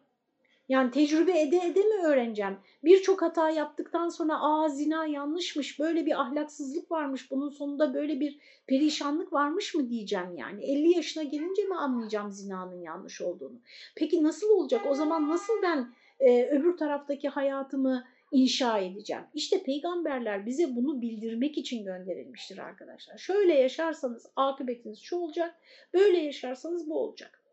[0.70, 2.58] Yani tecrübe ede ede mi öğreneceğim?
[2.84, 8.40] Birçok hata yaptıktan sonra aa zina yanlışmış, böyle bir ahlaksızlık varmış, bunun sonunda böyle bir
[8.68, 10.64] perişanlık varmış mı diyeceğim yani.
[10.64, 13.60] 50 yaşına gelince mi anlayacağım zinanın yanlış olduğunu?
[13.96, 14.82] Peki nasıl olacak?
[14.90, 19.24] O zaman nasıl ben e, öbür taraftaki hayatımı inşa edeceğim?
[19.34, 23.18] İşte peygamberler bize bunu bildirmek için gönderilmiştir arkadaşlar.
[23.18, 25.56] Şöyle yaşarsanız akıbetiniz şu olacak,
[25.94, 27.44] böyle yaşarsanız bu olacak.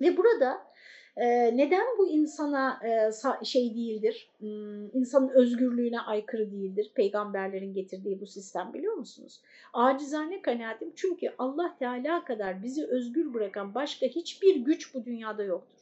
[0.00, 0.69] Ve burada
[1.16, 4.30] ee, neden bu insana e, şey değildir,
[4.92, 9.40] insanın özgürlüğüne aykırı değildir peygamberlerin getirdiği bu sistem biliyor musunuz?
[9.72, 15.80] Acizane kanaatim çünkü Allah Teala kadar bizi özgür bırakan başka hiçbir güç bu dünyada yoktur.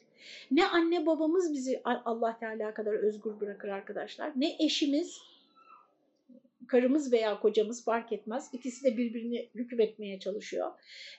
[0.51, 5.21] Ne anne babamız bizi Allah Teala kadar özgür bırakır arkadaşlar, ne eşimiz,
[6.67, 8.51] karımız veya kocamız fark etmez.
[8.53, 10.71] İkisi de birbirini hükmetmeye çalışıyor.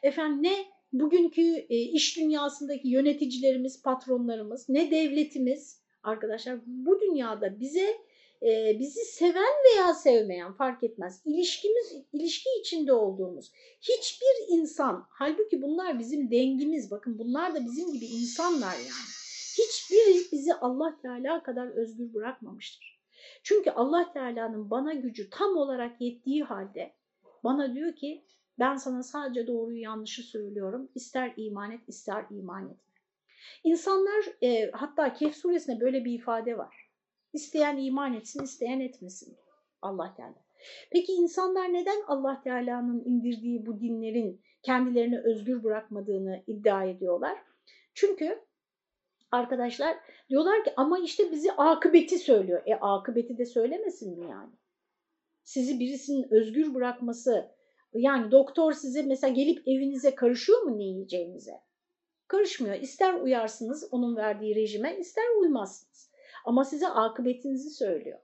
[0.04, 7.97] Efendim ne bugünkü e, iş dünyasındaki yöneticilerimiz, patronlarımız, ne devletimiz arkadaşlar bu dünyada bize
[8.41, 11.21] e, bizi seven veya sevmeyen fark etmez.
[11.25, 18.06] İlişkimiz, ilişki içinde olduğumuz hiçbir insan, halbuki bunlar bizim dengimiz, bakın bunlar da bizim gibi
[18.06, 19.10] insanlar yani.
[19.58, 22.99] Hiçbiri bizi Allah Teala kadar özgür bırakmamıştır.
[23.43, 26.93] Çünkü Allah Teala'nın bana gücü tam olarak yettiği halde
[27.43, 28.23] bana diyor ki
[28.60, 30.89] ben sana sadece doğruyu yanlışı söylüyorum.
[30.95, 32.89] İster iman et, ister iman etme.
[33.63, 36.89] İnsanlar e, hatta Kehf suresinde böyle bir ifade var.
[37.34, 39.38] İsteyen iman etsin, isteyen etmesin
[39.82, 40.36] Allah Teala.
[40.91, 47.38] Peki insanlar neden Allah Teala'nın indirdiği bu dinlerin kendilerini özgür bırakmadığını iddia ediyorlar?
[47.93, 48.39] Çünkü
[49.32, 49.98] arkadaşlar
[50.30, 52.62] diyorlar ki ama işte bizi akıbeti söylüyor.
[52.65, 54.54] E akıbeti de söylemesin mi yani?
[55.43, 57.52] Sizi birisinin özgür bırakması
[57.93, 61.54] yani doktor size mesela gelip evinize karışıyor mu ne yiyeceğinize?
[62.28, 62.75] Karışmıyor.
[62.75, 66.12] İster uyarsınız onun verdiği rejime, ister uymazsınız.
[66.45, 68.19] Ama size akıbetinizi söylüyor.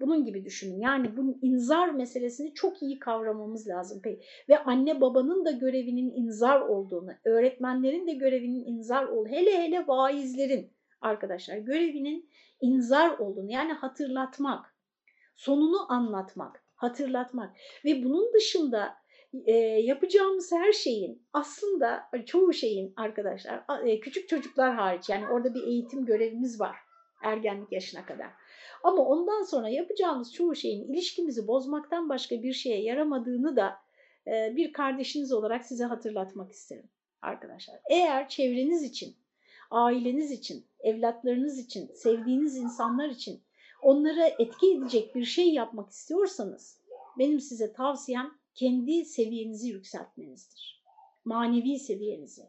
[0.00, 0.80] Bunun gibi düşünün.
[0.80, 4.02] Yani bu inzar meselesini çok iyi kavramamız lazım.
[4.48, 10.72] Ve anne babanın da görevinin inzar olduğunu, öğretmenlerin de görevinin inzar olduğunu, hele hele vaizlerin
[11.00, 14.76] arkadaşlar görevinin inzar olduğunu yani hatırlatmak,
[15.36, 18.94] sonunu anlatmak hatırlatmak ve bunun dışında
[19.44, 25.62] e, yapacağımız her şeyin aslında çoğu şeyin arkadaşlar e, küçük çocuklar hariç yani orada bir
[25.62, 26.76] eğitim görevimiz var
[27.22, 28.30] ergenlik yaşına kadar.
[28.82, 33.76] Ama ondan sonra yapacağımız çoğu şeyin ilişkimizi bozmaktan başka bir şeye yaramadığını da
[34.26, 36.90] e, bir kardeşiniz olarak size hatırlatmak isterim
[37.22, 37.76] arkadaşlar.
[37.90, 39.16] Eğer çevreniz için,
[39.70, 43.42] aileniz için, evlatlarınız için, sevdiğiniz insanlar için
[43.86, 46.80] onlara etki edecek bir şey yapmak istiyorsanız
[47.18, 50.82] benim size tavsiyem kendi seviyenizi yükseltmenizdir.
[51.24, 52.42] Manevi seviyenizi,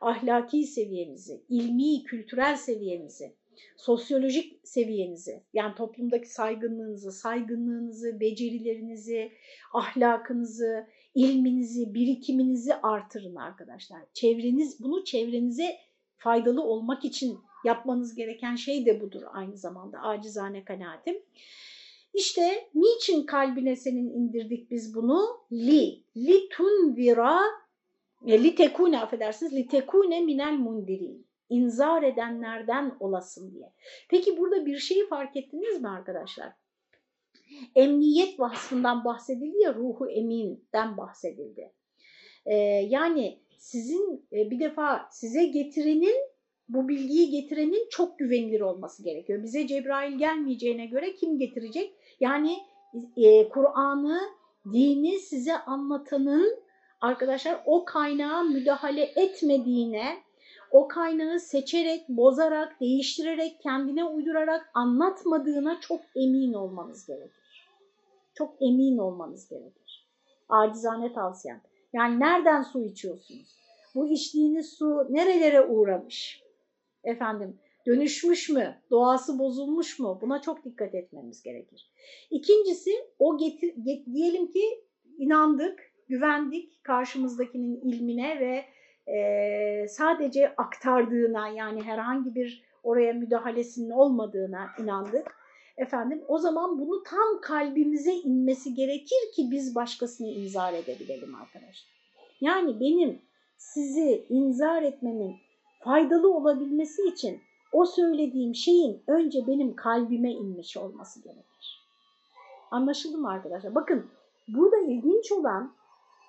[0.00, 3.36] ahlaki seviyenizi, ilmi, kültürel seviyenizi,
[3.76, 9.32] sosyolojik seviyenizi, yani toplumdaki saygınlığınızı, saygınlığınızı, becerilerinizi,
[9.72, 14.02] ahlakınızı, ilminizi, birikiminizi artırın arkadaşlar.
[14.14, 15.76] Çevreniz bunu çevrenize
[16.16, 21.16] faydalı olmak için yapmanız gereken şey de budur aynı zamanda acizane kanaatim.
[22.14, 25.40] İşte niçin kalbine senin indirdik biz bunu?
[25.52, 27.40] Li, li tunvira,
[28.26, 31.26] e, li tekune affedersiniz, li tekune minel mundirin.
[31.48, 33.72] İnzar edenlerden olasın diye.
[34.08, 36.52] Peki burada bir şeyi fark ettiniz mi arkadaşlar?
[37.74, 41.72] Emniyet vasfından bahsedildi ya, ruhu eminden bahsedildi.
[42.46, 42.54] Ee,
[42.88, 46.31] yani sizin e, bir defa size getirenin
[46.72, 49.42] bu bilgiyi getirenin çok güvenilir olması gerekiyor.
[49.42, 51.94] Bize Cebrail gelmeyeceğine göre kim getirecek?
[52.20, 52.56] Yani
[53.16, 54.20] e, Kur'an'ı,
[54.72, 56.58] dini size anlatanın
[57.00, 60.16] arkadaşlar o kaynağa müdahale etmediğine,
[60.70, 67.68] o kaynağı seçerek, bozarak, değiştirerek, kendine uydurarak anlatmadığına çok emin olmanız gerekir.
[68.34, 70.08] Çok emin olmanız gerekir.
[70.48, 71.60] Acizane tavsiyem.
[71.92, 73.56] Yani nereden su içiyorsunuz?
[73.94, 76.42] Bu içtiğiniz su nerelere uğramış?
[77.04, 78.76] Efendim dönüşmüş mü?
[78.90, 80.18] Doğası bozulmuş mu?
[80.22, 81.90] Buna çok dikkat etmemiz gerekir.
[82.30, 84.84] İkincisi o getir, get, diyelim ki
[85.18, 88.64] inandık, güvendik karşımızdakinin ilmine ve
[89.12, 95.36] e, sadece aktardığına yani herhangi bir oraya müdahalesinin olmadığına inandık.
[95.76, 101.92] Efendim o zaman bunu tam kalbimize inmesi gerekir ki biz başkasını inzar edebilelim arkadaşlar.
[102.40, 103.22] Yani benim
[103.56, 105.36] sizi inzar etmemin
[105.84, 107.40] faydalı olabilmesi için
[107.72, 111.82] o söylediğim şeyin önce benim kalbime inmiş olması gerekir.
[112.70, 113.74] Anlaşıldı mı arkadaşlar?
[113.74, 114.06] Bakın
[114.48, 115.72] burada ilginç olan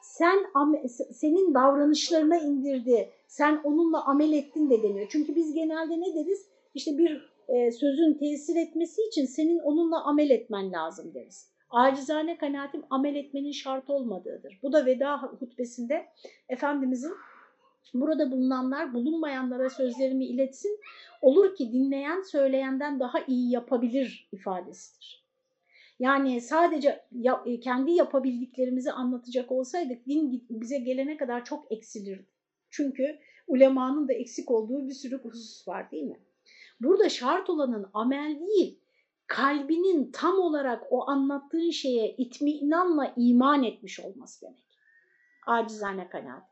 [0.01, 0.45] sen
[1.11, 5.07] senin davranışlarına indirdi, sen onunla amel ettin de deniyor.
[5.09, 6.45] Çünkü biz genelde ne deriz?
[6.73, 11.53] İşte bir e, sözün tesir etmesi için senin onunla amel etmen lazım deriz.
[11.69, 14.59] Acizane kanaatim amel etmenin şart olmadığıdır.
[14.63, 16.05] Bu da veda hutbesinde
[16.49, 17.13] Efendimizin
[17.93, 20.80] burada bulunanlar bulunmayanlara sözlerimi iletsin.
[21.22, 25.24] Olur ki dinleyen söyleyenden daha iyi yapabilir ifadesidir.
[26.00, 27.06] Yani sadece
[27.46, 32.26] e, kendi yapabildiklerimizi anlatacak olsaydık din bize gelene kadar çok eksilirdi.
[32.69, 36.19] Çünkü ulemanın da eksik olduğu bir sürü husus var değil mi?
[36.82, 38.80] Burada şart olanın amel değil,
[39.28, 44.63] kalbinin tam olarak o anlattığın şeye itminanla iman etmiş olması demek.
[45.48, 46.43] Acizane kanaat.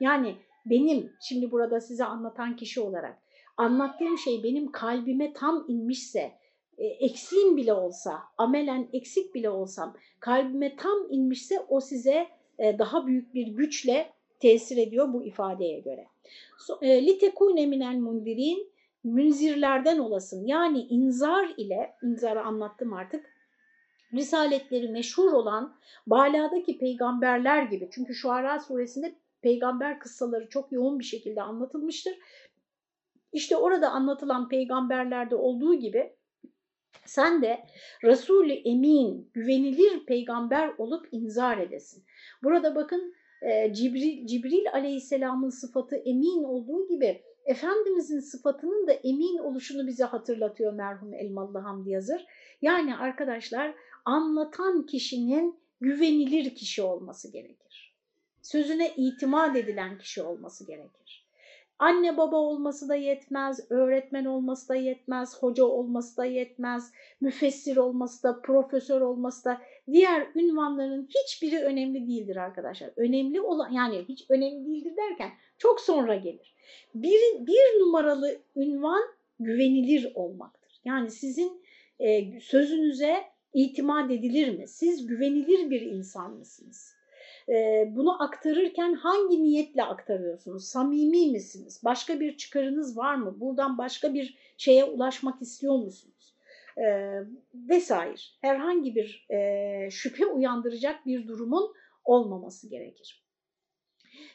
[0.00, 0.36] Yani
[0.70, 3.18] benim şimdi burada size anlatan kişi olarak
[3.58, 6.32] anlattığım şey benim kalbime tam inmişse,
[6.78, 12.26] e, eksiğim bile olsa, amelen eksik bile olsam, kalbime tam inmişse o size
[12.58, 16.06] e, daha büyük bir güçle tesir ediyor bu ifadeye göre.
[16.82, 18.72] E, Litekune minel mundirin
[19.04, 20.46] münzirlerden olasın.
[20.46, 23.26] Yani inzar ile, inzarı anlattım artık,
[24.14, 25.76] risaletleri meşhur olan
[26.06, 27.88] Bala'daki peygamberler gibi.
[27.92, 29.14] Çünkü Şuara suresinde
[29.48, 32.18] peygamber kıssaları çok yoğun bir şekilde anlatılmıştır.
[33.32, 36.12] İşte orada anlatılan peygamberlerde olduğu gibi
[37.06, 37.66] sen de
[38.04, 42.04] Resul-i Emin, güvenilir peygamber olup inzar edesin.
[42.42, 49.86] Burada bakın e, Cibril, Cibril aleyhisselamın sıfatı emin olduğu gibi Efendimizin sıfatının da emin oluşunu
[49.86, 52.26] bize hatırlatıyor merhum Elmalı Hamdi Yazır.
[52.62, 57.67] Yani arkadaşlar anlatan kişinin güvenilir kişi olması gerekir.
[58.42, 61.28] Sözüne itimat edilen kişi olması gerekir.
[61.78, 68.22] Anne baba olması da yetmez, öğretmen olması da yetmez, hoca olması da yetmez, müfessir olması
[68.22, 69.60] da, profesör olması da
[69.92, 72.90] diğer ünvanların hiçbiri önemli değildir arkadaşlar.
[72.96, 76.54] Önemli olan yani hiç önemli değildir derken çok sonra gelir.
[76.94, 79.02] Bir, bir numaralı ünvan
[79.40, 80.80] güvenilir olmaktır.
[80.84, 81.62] Yani sizin
[82.00, 83.24] e, sözünüze
[83.54, 84.68] itimat edilir mi?
[84.68, 86.97] Siz güvenilir bir insan mısınız?
[87.48, 90.64] E, bunu aktarırken hangi niyetle aktarıyorsunuz?
[90.64, 91.80] Samimi misiniz?
[91.84, 93.40] Başka bir çıkarınız var mı?
[93.40, 96.34] Buradan başka bir şeye ulaşmak istiyor musunuz?
[96.76, 97.18] E,
[97.54, 98.20] vesaire.
[98.40, 103.28] Herhangi bir e, şüphe uyandıracak bir durumun olmaması gerekir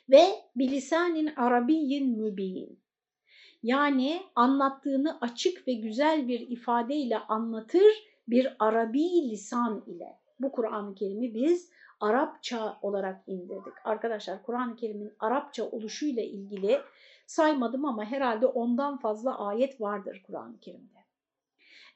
[0.09, 0.23] ve
[0.55, 2.79] bilisanin arabiyyin mübin.
[3.63, 10.19] Yani anlattığını açık ve güzel bir ifadeyle anlatır bir Arabi lisan ile.
[10.39, 11.69] Bu Kur'an-ı Kerim'i biz
[12.03, 13.73] Arapça olarak indirdik.
[13.83, 16.81] Arkadaşlar Kur'an-ı Kerim'in Arapça oluşuyla ilgili
[17.27, 20.99] saymadım ama herhalde ondan fazla ayet vardır Kur'an-ı Kerim'de.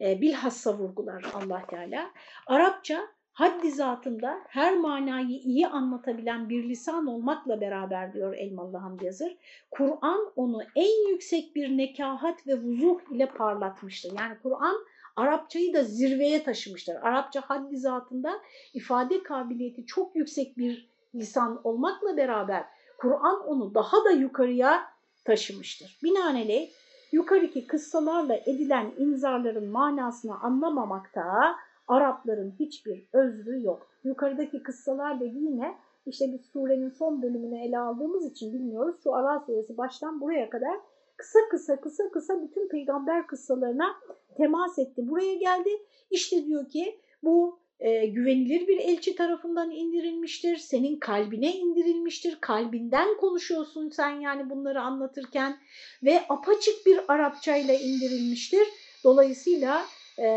[0.01, 2.11] E, bilhassa vurgular Allah Teala.
[2.47, 9.37] Arapça haddi zatında her manayı iyi anlatabilen bir lisan olmakla beraber diyor Elmalı Hamdi Yazır,
[9.71, 14.13] Kur'an onu en yüksek bir nekahat ve vuzuh ile parlatmıştır.
[14.19, 14.77] Yani Kur'an
[15.17, 16.95] Arapçayı da zirveye taşımıştır.
[16.95, 18.39] Arapça haddi zatında
[18.73, 22.65] ifade kabiliyeti çok yüksek bir lisan olmakla beraber
[22.97, 24.83] Kur'an onu daha da yukarıya
[25.25, 25.99] taşımıştır.
[26.03, 26.69] Binaenaleyh
[27.11, 31.55] yukarıki kıssalarla edilen inzarların manasını anlamamakta
[31.87, 33.87] Arapların hiçbir özrü yok.
[34.03, 38.95] Yukarıdaki kıssalar dedi yine işte biz surenin son bölümünü ele aldığımız için bilmiyoruz.
[39.03, 40.77] Şu Ara suresi baştan buraya kadar
[41.17, 43.95] kısa kısa kısa kısa bütün peygamber kıssalarına
[44.37, 45.09] temas etti.
[45.09, 45.69] Buraya geldi.
[46.11, 50.57] İşte diyor ki bu e, güvenilir bir elçi tarafından indirilmiştir.
[50.57, 52.37] Senin kalbine indirilmiştir.
[52.41, 55.57] Kalbinden konuşuyorsun sen yani bunları anlatırken
[56.03, 58.67] ve apaçık bir Arapçayla indirilmiştir.
[59.03, 59.85] Dolayısıyla
[60.19, 60.27] e,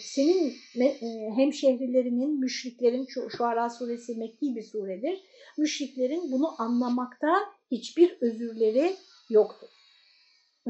[0.00, 0.96] senin e,
[1.36, 5.20] hemşehrilerinin, müşriklerin, şu, şu Ara suresi Mekki bir suredir.
[5.58, 7.38] Müşriklerin bunu anlamakta
[7.70, 8.96] hiçbir özürleri
[9.30, 9.79] yoktur.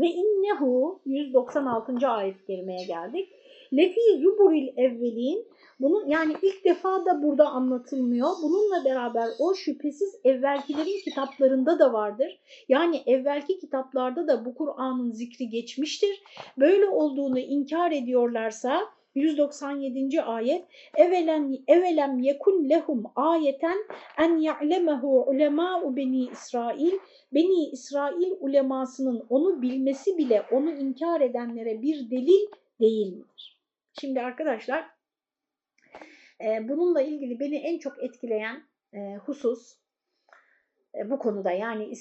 [0.01, 2.09] Ve innehu 196.
[2.09, 3.29] ayet kerimeye geldik.
[3.73, 5.47] Lefi zuburil evvelin
[5.81, 8.29] bunun yani ilk defa da burada anlatılmıyor.
[8.43, 12.41] Bununla beraber o şüphesiz evvelkilerin kitaplarında da vardır.
[12.69, 16.23] Yani evvelki kitaplarda da bu Kur'an'ın zikri geçmiştir.
[16.59, 18.81] Böyle olduğunu inkar ediyorlarsa
[19.15, 20.23] 197.
[20.23, 20.65] ayet
[20.97, 23.79] evelen evelem yekun lehum ayeten
[24.19, 26.99] en ya'lemehu ulema'u beni İsrail
[27.35, 32.47] Beni İsrail ulemasının onu bilmesi bile onu inkar edenlere bir delil
[32.81, 33.61] değil midir?
[34.01, 34.87] Şimdi arkadaşlar
[36.41, 39.77] e, bununla ilgili beni en çok etkileyen e, husus
[40.95, 41.93] e, bu konuda yani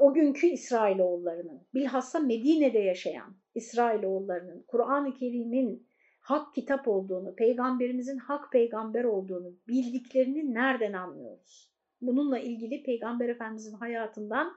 [0.00, 5.89] o günkü İsrailoğullarının bilhassa Medine'de yaşayan İsrailoğullarının Kur'an-ı Kerim'in
[6.30, 11.70] hak kitap olduğunu, peygamberimizin hak peygamber olduğunu bildiklerini nereden anlıyoruz?
[12.02, 14.52] Bununla ilgili Peygamber Efendimizin hayatından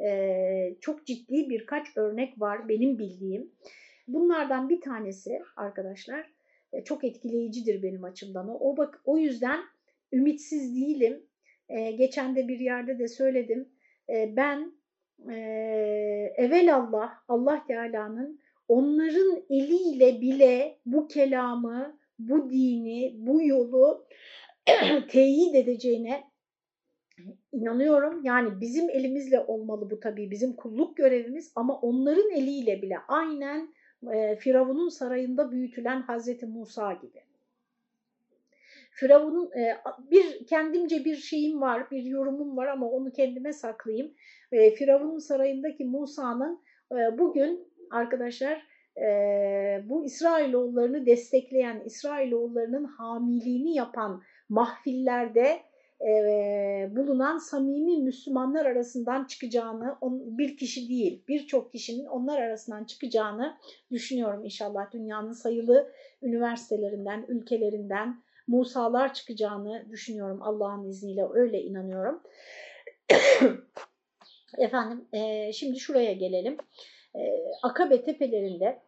[0.00, 3.52] e, çok ciddi birkaç örnek var benim bildiğim.
[4.08, 6.30] Bunlardan bir tanesi arkadaşlar
[6.72, 8.48] e, çok etkileyicidir benim açımdan.
[8.60, 9.60] O, bak o yüzden
[10.12, 11.22] ümitsiz değilim.
[11.68, 13.68] E, geçen de bir yerde de söyledim.
[14.10, 14.72] E, ben
[15.30, 15.36] e,
[16.36, 24.06] evelallah Allah Teala'nın onların eliyle bile bu kelamı, bu dini, bu yolu
[25.08, 26.24] teyit edeceğine
[27.52, 28.24] inanıyorum.
[28.24, 33.74] Yani bizim elimizle olmalı bu tabii bizim kulluk görevimiz ama onların eliyle bile aynen
[34.12, 37.22] e, Firavun'un sarayında büyütülen Hazreti Musa gibi.
[38.90, 39.76] Firavun'un e,
[40.10, 44.14] bir kendimce bir şeyim var, bir yorumum var ama onu kendime saklayayım.
[44.52, 46.62] E, Firavun'un sarayındaki Musa'nın
[47.18, 48.66] bugün arkadaşlar
[48.96, 49.08] e,
[49.84, 55.60] bu İsrailoğullarını destekleyen, İsrailoğullarının hamiliğini yapan mahfillerde
[56.00, 56.10] e,
[56.96, 63.56] bulunan samimi Müslümanlar arasından çıkacağını, on, bir kişi değil birçok kişinin onlar arasından çıkacağını
[63.90, 64.92] düşünüyorum inşallah.
[64.92, 72.22] Dünyanın sayılı üniversitelerinden, ülkelerinden Musalar çıkacağını düşünüyorum Allah'ın izniyle öyle inanıyorum.
[74.58, 76.56] Efendim e, şimdi şuraya gelelim.
[77.16, 78.82] E, Akabe tepelerinde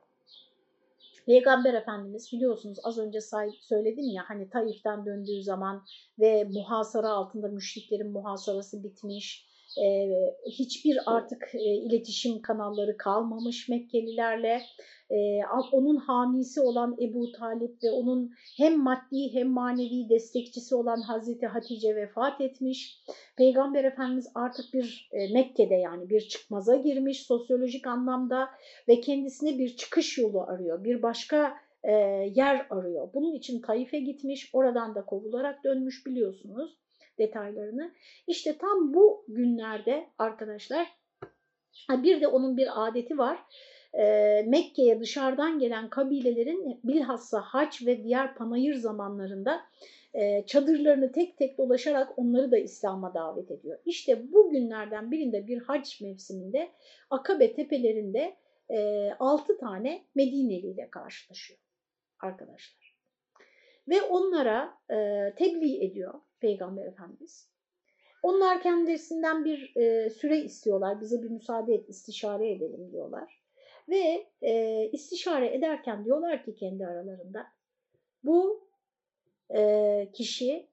[1.26, 3.18] Peygamber Efendimiz biliyorsunuz az önce
[3.60, 5.84] söyledim ya hani Taif'ten döndüğü zaman
[6.18, 9.46] ve muhasara altında müşriklerin muhasarası bitmiş,
[9.78, 10.10] e,
[10.46, 14.62] hiçbir artık e, iletişim kanalları kalmamış Mekkelilerle.
[15.10, 15.40] E,
[15.72, 21.96] onun hamisi olan Ebu Talip ve onun hem maddi hem manevi destekçisi olan Hazreti Hatice
[21.96, 23.00] vefat etmiş.
[23.36, 28.48] Peygamber Efendimiz artık bir e, Mekke'de yani bir çıkmaza girmiş sosyolojik anlamda
[28.88, 30.84] ve kendisine bir çıkış yolu arıyor.
[30.84, 31.92] Bir başka e,
[32.34, 33.08] yer arıyor.
[33.14, 36.80] Bunun için Taif'e gitmiş, oradan da kovularak dönmüş biliyorsunuz
[37.20, 37.94] detaylarını.
[38.26, 40.86] İşte tam bu günlerde arkadaşlar
[41.90, 43.38] bir de onun bir adeti var.
[43.94, 44.04] E,
[44.46, 49.60] Mekke'ye dışarıdan gelen kabilelerin bilhassa haç ve diğer panayır zamanlarında
[50.14, 53.78] e, çadırlarını tek tek dolaşarak onları da İslam'a davet ediyor.
[53.84, 56.70] İşte bu günlerden birinde bir hac mevsiminde
[57.10, 58.36] Akabe tepelerinde
[58.70, 61.60] e, 6 tane Medineli ile karşılaşıyor
[62.20, 62.96] arkadaşlar.
[63.88, 64.96] Ve onlara e,
[65.36, 67.50] tebliğ ediyor Peygamber Efendimiz.
[68.22, 71.00] Onlar kendisinden bir e, süre istiyorlar.
[71.00, 73.40] Bize bir müsaade et, istişare edelim diyorlar.
[73.88, 77.46] Ve e, istişare ederken diyorlar ki kendi aralarında
[78.24, 78.68] bu
[79.54, 80.70] e, kişi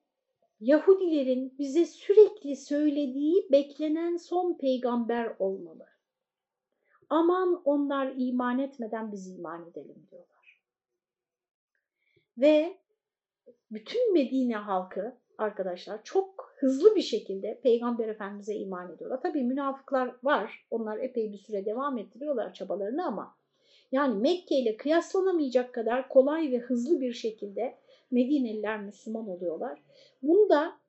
[0.60, 5.88] Yahudilerin bize sürekli söylediği beklenen son peygamber olmalı.
[7.10, 10.62] Aman onlar iman etmeden biz iman edelim diyorlar.
[12.38, 12.78] Ve
[13.72, 19.22] bütün Medine halkı arkadaşlar çok hızlı bir şekilde Peygamber Efendimiz'e iman ediyorlar.
[19.22, 20.66] Tabii münafıklar var.
[20.72, 23.38] Onlar epey bir süre devam ettiriyorlar çabalarını ama
[23.92, 27.78] yani Mekke ile kıyaslanamayacak kadar kolay ve hızlı bir şekilde
[28.12, 29.84] Medineliler Müslüman oluyorlar.
[30.22, 30.80] Bunda,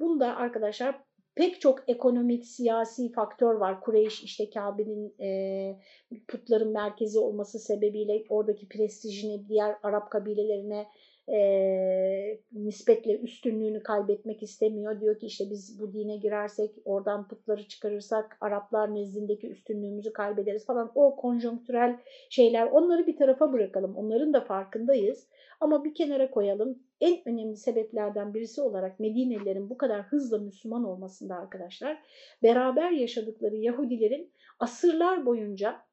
[0.00, 1.00] bunda arkadaşlar
[1.34, 3.80] pek çok ekonomik, siyasi faktör var.
[3.80, 5.80] Kureyş işte Kabe'nin e,
[6.28, 10.86] putların merkezi olması sebebiyle oradaki prestijini diğer Arap kabilelerine
[11.32, 15.00] e, nispetle üstünlüğünü kaybetmek istemiyor.
[15.00, 20.92] Diyor ki işte biz bu dine girersek oradan putları çıkarırsak Araplar nezdindeki üstünlüğümüzü kaybederiz falan.
[20.94, 21.98] O konjonktürel
[22.30, 23.96] şeyler onları bir tarafa bırakalım.
[23.96, 25.28] Onların da farkındayız.
[25.60, 26.78] Ama bir kenara koyalım.
[27.00, 32.02] En önemli sebeplerden birisi olarak Medinelilerin bu kadar hızlı Müslüman olmasında arkadaşlar
[32.42, 35.87] beraber yaşadıkları Yahudilerin asırlar boyunca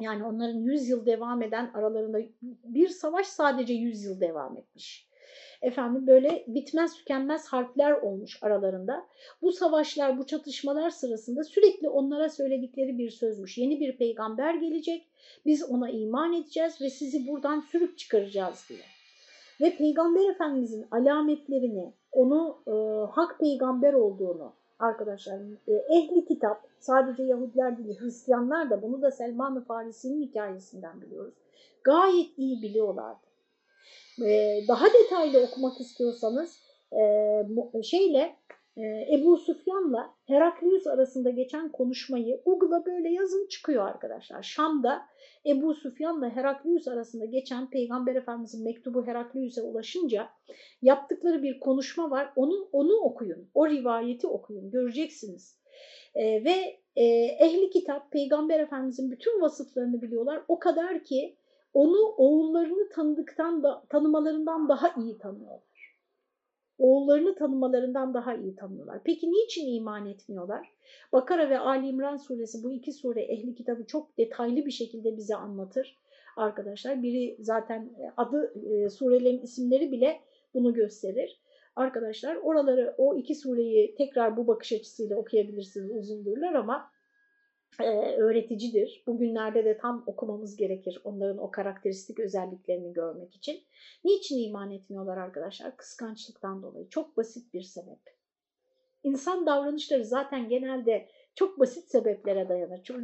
[0.00, 2.18] yani onların 100 yıl devam eden aralarında
[2.64, 5.08] bir savaş sadece 100 yıl devam etmiş.
[5.62, 9.06] Efendim böyle bitmez tükenmez harpler olmuş aralarında.
[9.42, 13.58] Bu savaşlar, bu çatışmalar sırasında sürekli onlara söyledikleri bir sözmüş.
[13.58, 15.08] Yeni bir peygamber gelecek,
[15.46, 18.80] biz ona iman edeceğiz ve sizi buradan sürüp çıkaracağız diye.
[19.60, 22.72] Ve Peygamber Efendimizin alametlerini, onu e,
[23.12, 29.64] hak peygamber olduğunu, arkadaşlar e, ehli kitap sadece Yahudiler değil Hristiyanlar da bunu da Selman-ı
[29.64, 31.34] Farisi'nin hikayesinden biliyoruz.
[31.84, 33.26] Gayet iyi biliyorlardı.
[34.24, 36.60] E, daha detaylı okumak istiyorsanız
[36.92, 38.36] e, şeyle
[39.12, 44.42] Ebu Sufyan'la Heraklius arasında geçen konuşmayı Google'a böyle yazın çıkıyor arkadaşlar.
[44.42, 45.02] Şam'da
[45.48, 50.28] Ebu Sufyan'la Heraklius arasında geçen Peygamber Efendimiz'in mektubu Heraklius'a ulaşınca
[50.82, 52.32] yaptıkları bir konuşma var.
[52.36, 55.58] Onu, onu okuyun, o rivayeti okuyun, göreceksiniz.
[56.14, 57.04] Ee, ve e,
[57.40, 60.42] ehli kitap Peygamber Efendimiz'in bütün vasıflarını biliyorlar.
[60.48, 61.36] O kadar ki
[61.72, 65.67] onu oğullarını tanıdıktan da, tanımalarından daha iyi tanıyorlar
[66.78, 69.00] oğullarını tanımalarından daha iyi tanıyorlar.
[69.04, 70.70] Peki niçin iman etmiyorlar?
[71.12, 75.36] Bakara ve Ali İmran suresi bu iki sure ehli kitabı çok detaylı bir şekilde bize
[75.36, 75.98] anlatır
[76.36, 77.02] arkadaşlar.
[77.02, 80.20] Biri zaten e, adı e, surelerin isimleri bile
[80.54, 81.40] bunu gösterir.
[81.76, 86.90] Arkadaşlar oraları o iki sureyi tekrar bu bakış açısıyla okuyabilirsiniz uzundurlar ama
[87.80, 89.02] e, öğreticidir.
[89.06, 93.60] Bugünlerde de tam okumamız gerekir onların o karakteristik özelliklerini görmek için.
[94.04, 95.76] Niçin iman etmiyorlar arkadaşlar?
[95.76, 96.88] Kıskançlıktan dolayı.
[96.88, 98.18] Çok basit bir sebep.
[99.02, 102.82] İnsan davranışları zaten genelde çok basit sebeplere dayanır.
[102.82, 103.00] Çok,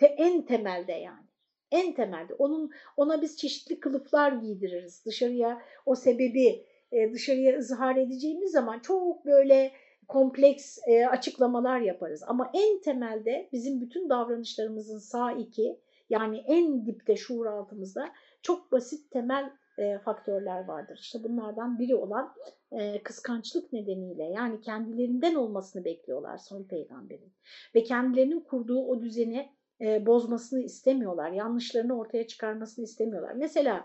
[0.00, 1.26] en temelde yani.
[1.70, 2.34] En temelde.
[2.34, 5.04] Onun ona biz çeşitli kılıflar giydiririz.
[5.06, 9.72] Dışarıya o sebebi e, dışarıya ızhar edeceğimiz zaman çok böyle
[10.08, 12.24] kompleks e, açıklamalar yaparız.
[12.26, 15.80] Ama en temelde bizim bütün davranışlarımızın sağ iki
[16.10, 20.98] yani en dipte şuur altımızda çok basit temel e, faktörler vardır.
[21.02, 22.34] İşte bunlardan biri olan
[22.72, 27.32] e, kıskançlık nedeniyle yani kendilerinden olmasını bekliyorlar son peygamberin.
[27.74, 29.48] Ve kendilerinin kurduğu o düzeni
[29.80, 31.30] e, bozmasını istemiyorlar.
[31.30, 33.32] Yanlışlarını ortaya çıkarmasını istemiyorlar.
[33.36, 33.84] Mesela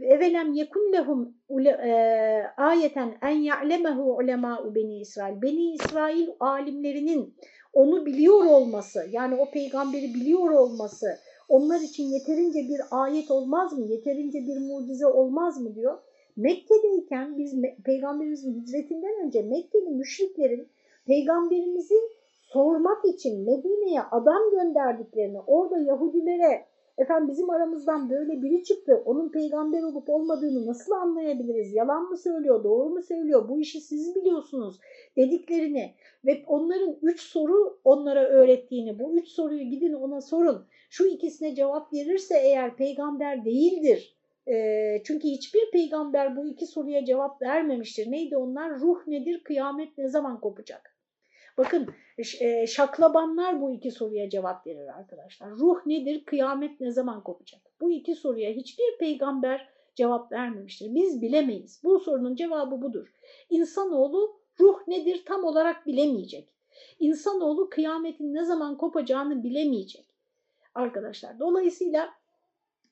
[0.00, 1.34] evelem yekun lehum
[1.66, 1.92] e,
[2.56, 5.42] ayeten en ya'lemehu ulema'u beni İsrail.
[5.42, 7.34] Beni İsrail alimlerinin
[7.72, 11.06] onu biliyor olması yani o peygamberi biliyor olması
[11.48, 13.86] onlar için yeterince bir ayet olmaz mı?
[13.86, 15.98] Yeterince bir mucize olmaz mı diyor.
[16.36, 20.68] Mekke'deyken biz peygamberimizin hicretinden önce Mekkeli müşriklerin
[21.06, 22.10] peygamberimizin
[22.52, 26.66] sormak için Medine'ye adam gönderdiklerini, orada Yahudilere
[26.98, 32.64] efendim bizim aramızdan böyle biri çıktı, onun peygamber olup olmadığını nasıl anlayabiliriz, yalan mı söylüyor,
[32.64, 34.78] doğru mu söylüyor, bu işi siz biliyorsunuz
[35.16, 35.94] dediklerini
[36.26, 41.92] ve onların üç soru onlara öğrettiğini, bu üç soruyu gidin ona sorun, şu ikisine cevap
[41.92, 44.16] verirse eğer peygamber değildir,
[44.48, 44.54] e,
[45.04, 48.10] çünkü hiçbir peygamber bu iki soruya cevap vermemiştir.
[48.12, 48.80] Neydi onlar?
[48.80, 50.99] Ruh nedir, kıyamet ne zaman kopacak?
[51.60, 51.86] Bakın
[52.40, 55.50] e, şaklabanlar bu iki soruya cevap verir arkadaşlar.
[55.50, 56.24] Ruh nedir?
[56.24, 57.60] Kıyamet ne zaman kopacak?
[57.80, 60.94] Bu iki soruya hiçbir peygamber cevap vermemiştir.
[60.94, 61.80] Biz bilemeyiz.
[61.84, 63.12] Bu sorunun cevabı budur.
[63.50, 66.48] İnsanoğlu ruh nedir tam olarak bilemeyecek.
[67.00, 70.06] İnsanoğlu kıyametin ne zaman kopacağını bilemeyecek.
[70.74, 72.10] Arkadaşlar dolayısıyla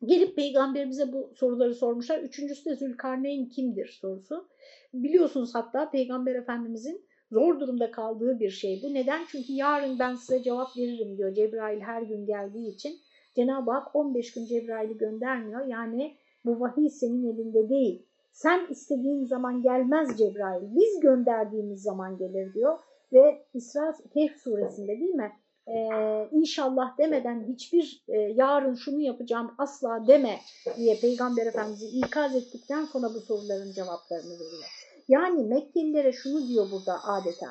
[0.04, 2.18] gelip peygamberimize bu soruları sormuşlar.
[2.18, 4.48] Üçüncüsü de Zülkarneyn kimdir sorusu.
[4.94, 8.94] Biliyorsunuz hatta peygamber efendimizin zor durumda kaldığı bir şey bu.
[8.94, 9.20] Neden?
[9.28, 12.96] Çünkü yarın ben size cevap veririm diyor Cebrail her gün geldiği için.
[13.36, 15.66] Cenab-ı Hak 15 gün Cebrail'i göndermiyor.
[15.66, 18.06] Yani bu vahiy senin elinde değil.
[18.32, 20.62] Sen istediğin zaman gelmez Cebrail.
[20.62, 22.78] Biz gönderdiğimiz zaman gelir diyor.
[23.12, 25.32] Ve İsra Kehf suresinde değil mi?
[25.68, 30.38] Ee, inşallah demeden hiçbir e, yarın şunu yapacağım asla deme
[30.76, 34.77] diye Peygamber Efendimiz'i ikaz ettikten sonra bu soruların cevaplarını veriyor.
[35.08, 37.46] Yani Mekkelilere şunu diyor burada adeta.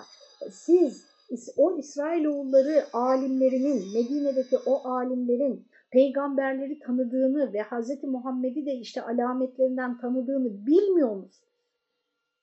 [0.51, 1.05] Siz
[1.58, 8.03] o İsrailoğulları alimlerinin, Medine'deki o alimlerin peygamberleri tanıdığını ve Hz.
[8.03, 11.43] Muhammed'i de işte alametlerinden tanıdığını bilmiyor musunuz?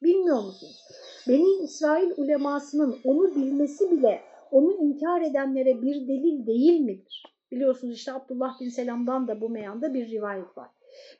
[0.02, 0.82] Bilmiyor musunuz?
[1.28, 7.22] Beni İsrail ulemasının onu bilmesi bile onu inkar edenlere bir delil değil midir?
[7.50, 10.70] Biliyorsunuz işte Abdullah bin Selam'dan da bu meyanda bir rivayet var.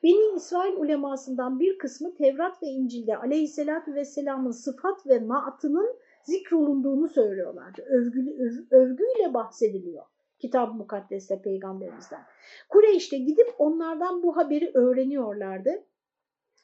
[0.03, 7.81] Beni İsrail ulemasından bir kısmı Tevrat ve İncil'de aleyhissalatü vesselamın sıfat ve naatının zikrolunduğunu söylüyorlardı.
[7.81, 10.05] Övgülü, öv, övgüyle bahsediliyor
[10.39, 12.23] kitab-ı mukaddeste peygamberimizden.
[12.69, 15.83] Kureyş'te gidip onlardan bu haberi öğreniyorlardı.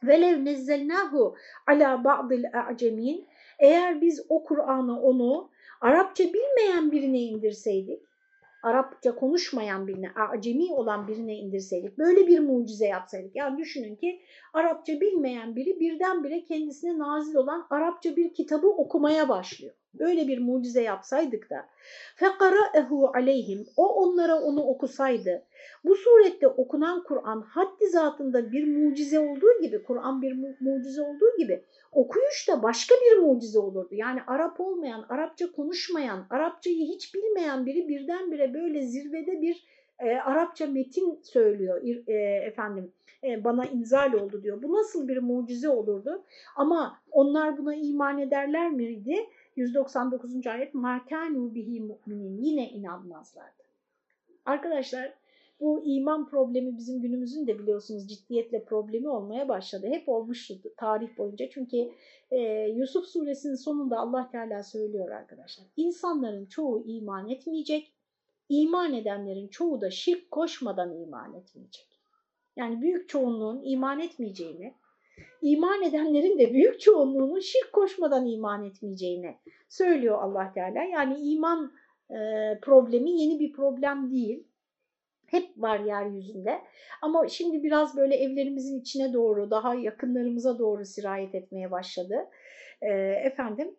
[0.03, 1.36] Velev nezzelnahu
[1.68, 3.28] ala ba'dil a'cemin
[3.59, 5.49] eğer biz o Kur'an'ı onu
[5.82, 8.03] Arapça bilmeyen birine indirseydik
[8.64, 13.36] Arapça konuşmayan birine, acemi olan birine indirseydik, böyle bir mucize yapsaydık.
[13.36, 14.22] Yani düşünün ki
[14.53, 20.82] Arapça bilmeyen biri birdenbire kendisine nazil olan Arapça bir kitabı okumaya başlıyor Böyle bir mucize
[20.82, 21.66] yapsaydık da
[22.16, 25.42] فَقَرَأَهُ aleyhim O onlara onu okusaydı.
[25.84, 31.36] Bu surette okunan Kur'an haddi zatında bir mucize olduğu gibi, Kur'an bir mu mucize olduğu
[31.38, 33.94] gibi okuyuş da başka bir mucize olurdu.
[33.94, 39.64] Yani Arap olmayan, Arapça konuşmayan, Arapçayı hiç bilmeyen biri birdenbire böyle zirvede bir
[39.99, 42.12] e, Arapça metin söylüyor e,
[42.47, 42.92] efendim
[43.24, 44.62] e, bana inzal oldu diyor.
[44.62, 46.24] Bu nasıl bir mucize olurdu?
[46.57, 49.26] Ama onlar buna iman ederler miydi?
[49.62, 50.47] 199.
[50.47, 53.64] ayet makanu bihi mu'minin yine inanmazlardı.
[54.45, 55.14] Arkadaşlar
[55.59, 59.88] bu iman problemi bizim günümüzün de biliyorsunuz ciddiyetle problemi olmaya başladı.
[59.88, 61.49] Hep olmuştu tarih boyunca.
[61.49, 61.91] Çünkü
[62.32, 62.39] e,
[62.76, 65.66] Yusuf suresinin sonunda Allah Teala söylüyor arkadaşlar.
[65.78, 67.93] İnsanların çoğu iman etmeyecek.
[68.49, 71.88] İman edenlerin çoğu da şirk koşmadan iman etmeyecek.
[72.55, 74.74] Yani büyük çoğunluğun iman etmeyeceğini,
[75.41, 79.38] iman edenlerin de büyük çoğunluğunun şirk koşmadan iman etmeyeceğini
[79.69, 80.84] söylüyor Allah Teala.
[80.84, 81.72] Yani iman
[82.09, 82.15] e,
[82.61, 84.47] problemi yeni bir problem değil
[85.32, 86.61] hep var yeryüzünde.
[87.01, 92.15] Ama şimdi biraz böyle evlerimizin içine doğru, daha yakınlarımıza doğru sirayet etmeye başladı.
[92.82, 92.91] E,
[93.26, 93.76] efendim,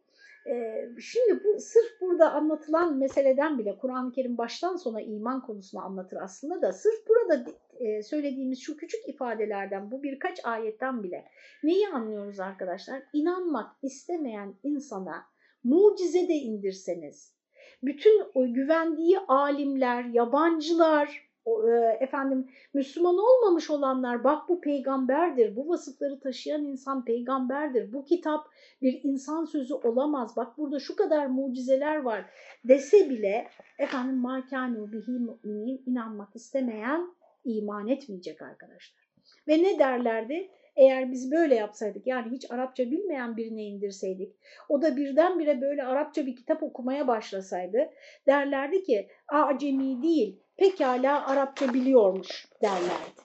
[0.47, 6.16] e, şimdi bu sırf burada anlatılan meseleden bile Kur'an-ı Kerim baştan sona iman konusunu anlatır
[6.22, 7.45] aslında da sırf burada
[7.83, 11.24] e, söylediğimiz şu küçük ifadelerden, bu birkaç ayetten bile
[11.62, 13.03] neyi anlıyoruz arkadaşlar?
[13.12, 15.24] İnanmak istemeyen insana
[15.64, 17.35] mucize de indirseniz,
[17.83, 21.70] bütün o güvendiği alimler, yabancılar, e,
[22.01, 28.47] efendim Müslüman olmamış olanlar bak bu peygamberdir, bu vasıfları taşıyan insan peygamberdir, bu kitap
[28.83, 32.24] bir insan sözü olamaz, bak burada şu kadar mucizeler var
[32.64, 37.14] dese bile efendim makanu bihi müminin inanmak istemeyen
[37.45, 39.03] iman etmeyecek arkadaşlar.
[39.49, 40.51] Ve ne derlerdi?
[40.76, 44.32] Eğer biz böyle yapsaydık yani hiç Arapça bilmeyen birine indirseydik
[44.68, 47.90] o da birdenbire böyle Arapça bir kitap okumaya başlasaydı
[48.26, 53.22] derlerdi ki acemi değil pekala Arapça biliyormuş derlerdi.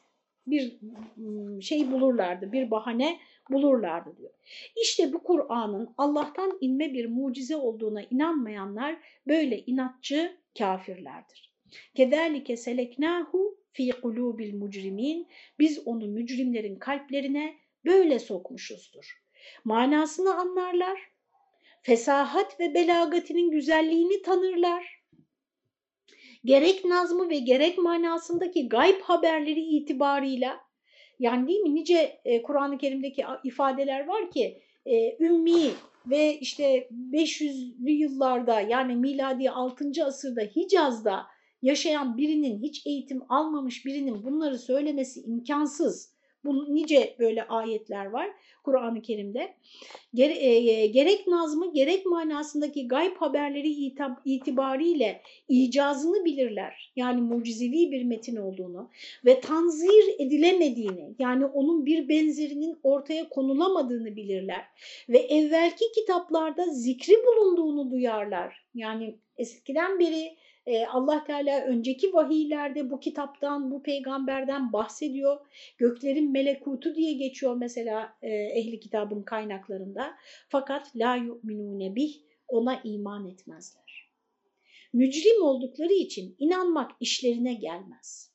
[0.47, 0.80] Bir
[1.61, 3.20] şey bulurlardı, bir bahane
[3.51, 4.32] bulurlardı diyor.
[4.82, 8.97] İşte bu Kur'an'ın Allah'tan inme bir mucize olduğuna inanmayanlar
[9.28, 11.53] böyle inatçı kafirlerdir.
[11.95, 15.28] Kederlike seleknahu fi kulubil mucrimin
[15.59, 17.55] biz onu mücrimlerin kalplerine
[17.86, 19.21] böyle sokmuşuzdur.
[19.63, 20.99] Manasını anlarlar,
[21.82, 24.97] fesahat ve belagatinin güzelliğini tanırlar
[26.45, 30.59] gerek nazmı ve gerek manasındaki gayb haberleri itibarıyla
[31.19, 35.71] yani değil mi nice e, Kur'an-ı Kerim'deki ifadeler var ki e, ümmi
[36.05, 39.91] ve işte 500'lü yıllarda yani miladi 6.
[40.05, 41.25] asırda Hicaz'da
[41.62, 46.18] yaşayan birinin hiç eğitim almamış birinin bunları söylemesi imkansız.
[46.45, 48.30] Bu nice böyle ayetler var
[48.64, 49.53] Kur'an-ı Kerim'de.
[50.14, 53.70] Gere, e, gerek nazmı gerek manasındaki gayb haberleri
[54.26, 56.91] itibariyle icazını bilirler.
[56.95, 58.89] Yani mucizevi bir metin olduğunu
[59.26, 64.66] ve tanzir edilemediğini yani onun bir benzerinin ortaya konulamadığını bilirler.
[65.10, 68.66] Ve evvelki kitaplarda zikri bulunduğunu duyarlar.
[68.76, 70.38] Yani eskiden beri
[70.89, 75.38] Allah Teala önceki vahiylerde bu kitaptan, bu peygamberden bahsediyor.
[75.78, 80.15] Göklerin melekutu diye geçiyor mesela e, ehli kitabın kaynaklarında.
[80.49, 82.13] Fakat la yu'minune bih
[82.47, 84.09] ona iman etmezler.
[84.93, 88.32] Mücrim oldukları için inanmak işlerine gelmez.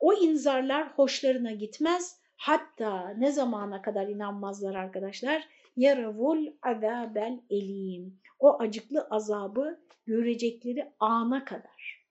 [0.00, 2.18] O inzarlar hoşlarına gitmez.
[2.36, 5.48] Hatta ne zamana kadar inanmazlar arkadaşlar?
[5.76, 8.20] Yaravul azabel elim.
[8.38, 12.04] O acıklı azabı görecekleri ana kadar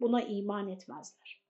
[0.00, 1.40] buna iman etmezler.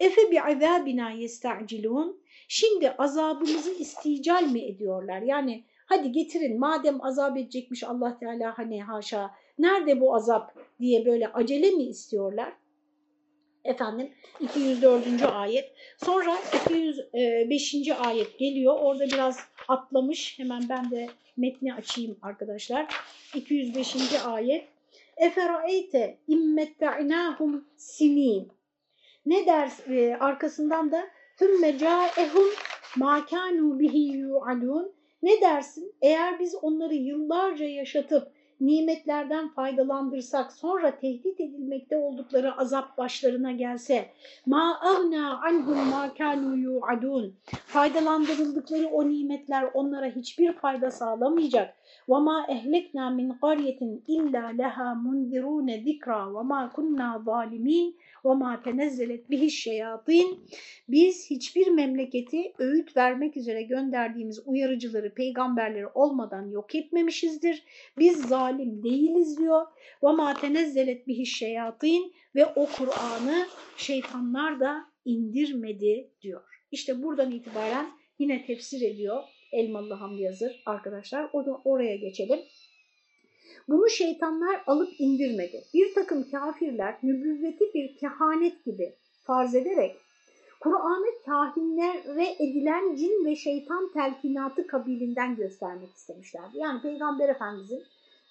[0.00, 2.22] Efe bi azabina yesta'cilun.
[2.48, 5.22] Şimdi azabımızı istical mi ediyorlar?
[5.22, 11.28] Yani hadi getirin madem azap edecekmiş Allah Teala hani haşa nerede bu azap diye böyle
[11.28, 12.52] acele mi istiyorlar?
[13.64, 14.10] Efendim
[14.40, 15.22] 204.
[15.22, 15.72] ayet.
[16.04, 17.88] Sonra 205.
[18.06, 18.74] ayet geliyor.
[18.80, 20.38] Orada biraz atlamış.
[20.38, 22.86] Hemen ben de metni açayım arkadaşlar.
[23.34, 23.96] 205.
[24.26, 24.68] ayet.
[25.16, 28.48] Eferaeyte immette'inahum sinin.
[29.26, 31.08] Ne der e, arkasından da
[31.38, 32.48] thümme câehum
[32.96, 34.92] mâ kânû bihi yu'alûn.
[35.22, 35.94] Ne dersin?
[36.02, 38.31] Eğer biz onları yıllarca yaşatıp
[38.62, 44.10] nimetlerden faydalandırsak sonra tehdit edilmekte oldukları azap başlarına gelse
[44.46, 46.80] ma agna anhum ma kanu
[47.66, 51.74] faydalandırıldıkları o nimetler onlara hiçbir fayda sağlamayacak
[52.08, 60.40] min qaryetin illa leha mundirun zikra ve ma kunna zalimin ve ma tenezzelet bihi şeyatin
[60.88, 67.62] biz hiçbir memleketi öğüt vermek üzere gönderdiğimiz uyarıcıları peygamberleri olmadan yok etmemişizdir.
[67.98, 69.66] Biz zalim değiliz diyor.
[70.02, 73.46] ma tenezzelet bihi şeyatin ve o Kur'an'ı
[73.76, 76.42] şeytanlar da indirmedi diyor.
[76.72, 77.86] İşte buradan itibaren
[78.18, 79.22] yine tefsir ediyor
[79.52, 81.30] Elmalı Hamdi Yazır arkadaşlar
[81.64, 82.40] oraya geçelim
[83.68, 85.64] bunu şeytanlar alıp indirmedi.
[85.74, 89.96] Bir takım kafirler nübüvveti bir kehanet gibi farz ederek
[90.60, 96.58] Kur'an'ı kahinlere edilen cin ve şeytan telkinatı kabilinden göstermek istemişlerdi.
[96.58, 97.82] Yani Peygamber Efendimizin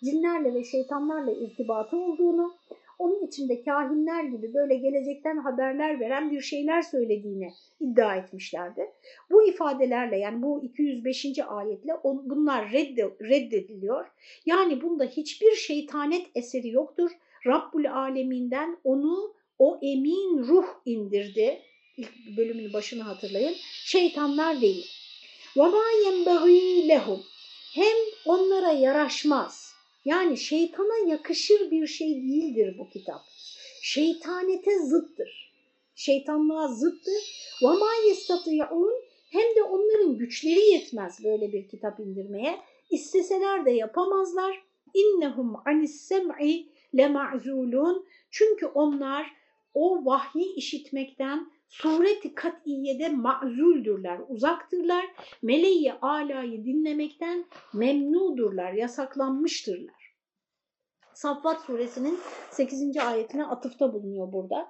[0.03, 2.53] cinlerle ve şeytanlarla irtibatı olduğunu,
[3.00, 8.90] onun içinde kahinler gibi böyle gelecekten haberler veren bir şeyler söylediğini iddia etmişlerdi.
[9.30, 11.26] Bu ifadelerle yani bu 205.
[11.48, 12.72] ayetle bunlar
[13.20, 14.06] reddediliyor.
[14.46, 17.10] Yani bunda hiçbir şeytanet eseri yoktur.
[17.46, 21.62] Rabbul Aleminden onu o emin ruh indirdi.
[21.96, 23.54] İlk bölümün başını hatırlayın.
[23.84, 24.86] Şeytanlar değil.
[25.56, 27.20] وَمَا يَنْبَغِي لَهُمْ
[27.74, 27.96] Hem
[28.26, 29.69] onlara yaraşmaz.
[30.04, 33.20] Yani şeytana yakışır bir şey değildir bu kitap.
[33.82, 35.52] Şeytanete zıttır.
[35.94, 37.52] Şeytanlığa zıttır.
[37.60, 42.58] وَمَا يَسْتَطِيعُونَ Hem de onların güçleri yetmez böyle bir kitap indirmeye.
[42.90, 44.62] İsteseler de yapamazlar.
[44.94, 48.06] İnnehum anis sem'i lema'zulun.
[48.30, 49.32] Çünkü onlar
[49.74, 55.06] o vahyi işitmekten sureti kat'iyede ma'zuldürler, uzaktırlar.
[55.42, 57.44] Meleği alayı dinlemekten
[57.74, 60.06] memnudurlar, yasaklanmıştırlar.
[61.14, 62.18] Saffat suresinin
[62.50, 62.96] 8.
[62.96, 64.68] ayetine atıfta bulunuyor burada.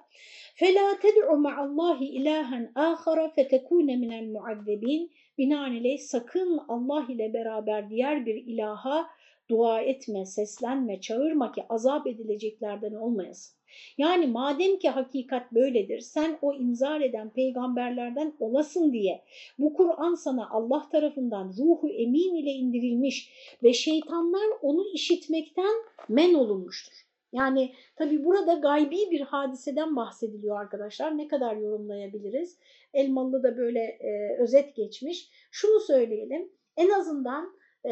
[0.59, 8.25] فَلَا تَدْعُ مَعَ اللّٰهِ اِلَٰهًا آخَرَ فَتَكُونَ مِنَ الْمُعَذَّبِينَ Binaenaleyh sakın Allah ile beraber diğer
[8.25, 9.07] bir ilaha
[9.49, 13.57] dua etme, seslenme, çağırma ki azap edileceklerden olmayasın.
[13.98, 19.24] Yani madem ki hakikat böyledir, sen o inzar eden peygamberlerden olasın diye
[19.58, 25.74] bu Kur'an sana Allah tarafından ruhu emin ile indirilmiş ve şeytanlar onu işitmekten
[26.08, 27.12] men olunmuştur.
[27.32, 31.18] Yani tabi burada gaybi bir hadiseden bahsediliyor arkadaşlar.
[31.18, 32.58] Ne kadar yorumlayabiliriz?
[32.94, 35.30] Elmalı da böyle e, özet geçmiş.
[35.50, 37.52] Şunu söyleyelim, en azından
[37.84, 37.90] e,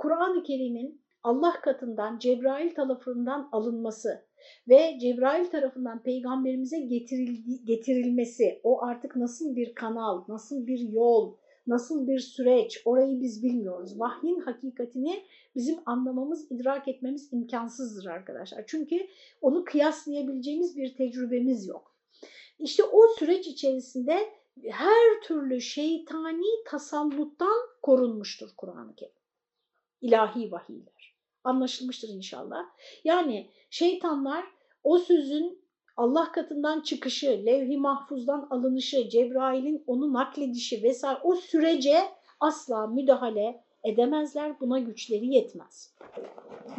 [0.00, 4.26] Kur'an-ı Kerim'in Allah katından Cebrail tarafından alınması
[4.68, 11.34] ve Cebrail tarafından peygamberimize getirildi, getirilmesi, o artık nasıl bir kanal, nasıl bir yol,
[11.66, 14.00] nasıl bir süreç orayı biz bilmiyoruz.
[14.00, 15.24] Vahyin hakikatini
[15.54, 18.64] bizim anlamamız, idrak etmemiz imkansızdır arkadaşlar.
[18.66, 19.06] Çünkü
[19.40, 21.94] onu kıyaslayabileceğimiz bir tecrübemiz yok.
[22.58, 24.18] İşte o süreç içerisinde
[24.68, 29.14] her türlü şeytani tasalluttan korunmuştur Kur'an-ı Kerim.
[30.00, 30.93] İlahi vahiyler.
[31.44, 32.64] Anlaşılmıştır inşallah.
[33.04, 34.44] Yani şeytanlar
[34.84, 35.64] o sözün
[35.96, 41.96] Allah katından çıkışı, levh-i mahfuzdan alınışı, Cebrail'in onu nakledişi vesaire o sürece
[42.40, 44.60] asla müdahale edemezler.
[44.60, 45.94] Buna güçleri yetmez.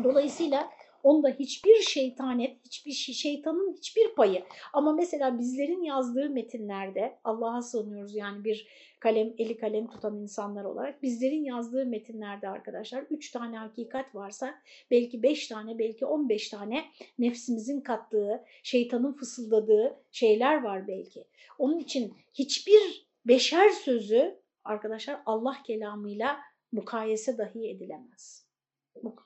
[0.04, 0.70] Dolayısıyla
[1.06, 4.44] onda hiçbir şeytanet, hiçbir şeytanın hiçbir payı.
[4.74, 8.68] Ama mesela bizlerin yazdığı metinlerde Allah'a sığınıyoruz yani bir
[9.00, 14.56] kalem, eli kalem tutan insanlar olarak bizlerin yazdığı metinlerde arkadaşlar üç tane hakikat varsa
[14.92, 16.86] belki beş tane, belki on beş tane
[17.20, 21.26] nefsimizin kattığı, şeytanın fısıldadığı şeyler var belki.
[21.60, 26.38] Onun için hiçbir beşer sözü arkadaşlar Allah kelamıyla
[26.72, 28.45] mukayese dahi edilemez.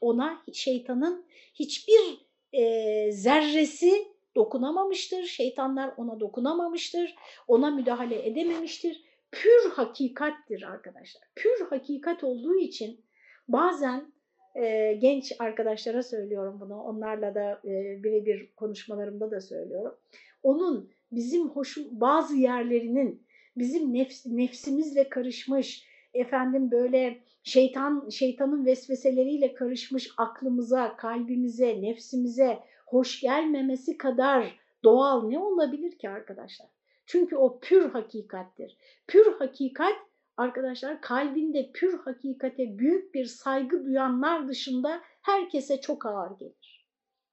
[0.01, 5.23] Ona şeytanın hiçbir e, zerresi dokunamamıştır.
[5.23, 7.15] Şeytanlar ona dokunamamıştır.
[7.47, 9.03] Ona müdahale edememiştir.
[9.31, 11.23] Pür hakikattir arkadaşlar.
[11.35, 13.05] Pür hakikat olduğu için
[13.47, 14.13] bazen
[14.55, 16.83] e, genç arkadaşlara söylüyorum bunu.
[16.83, 19.95] Onlarla da e, birebir konuşmalarımda da söylüyorum.
[20.43, 23.27] Onun bizim hoşu, bazı yerlerinin
[23.57, 33.97] bizim nefs, nefsimizle karışmış, efendim böyle şeytan şeytanın vesveseleriyle karışmış aklımıza, kalbimize, nefsimize hoş gelmemesi
[33.97, 36.67] kadar doğal ne olabilir ki arkadaşlar?
[37.05, 38.77] Çünkü o pür hakikattir.
[39.07, 39.95] Pür hakikat
[40.37, 46.87] arkadaşlar kalbinde pür hakikate büyük bir saygı duyanlar dışında herkese çok ağır gelir.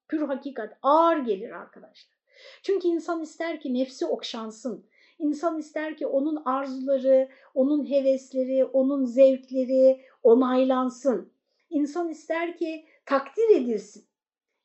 [0.08, 2.16] Pür hakikat ağır gelir arkadaşlar.
[2.62, 4.86] Çünkü insan ister ki nefsi okşansın.
[5.18, 11.32] İnsan ister ki onun arzuları, onun hevesleri, onun zevkleri onaylansın.
[11.70, 14.04] İnsan ister ki takdir edilsin.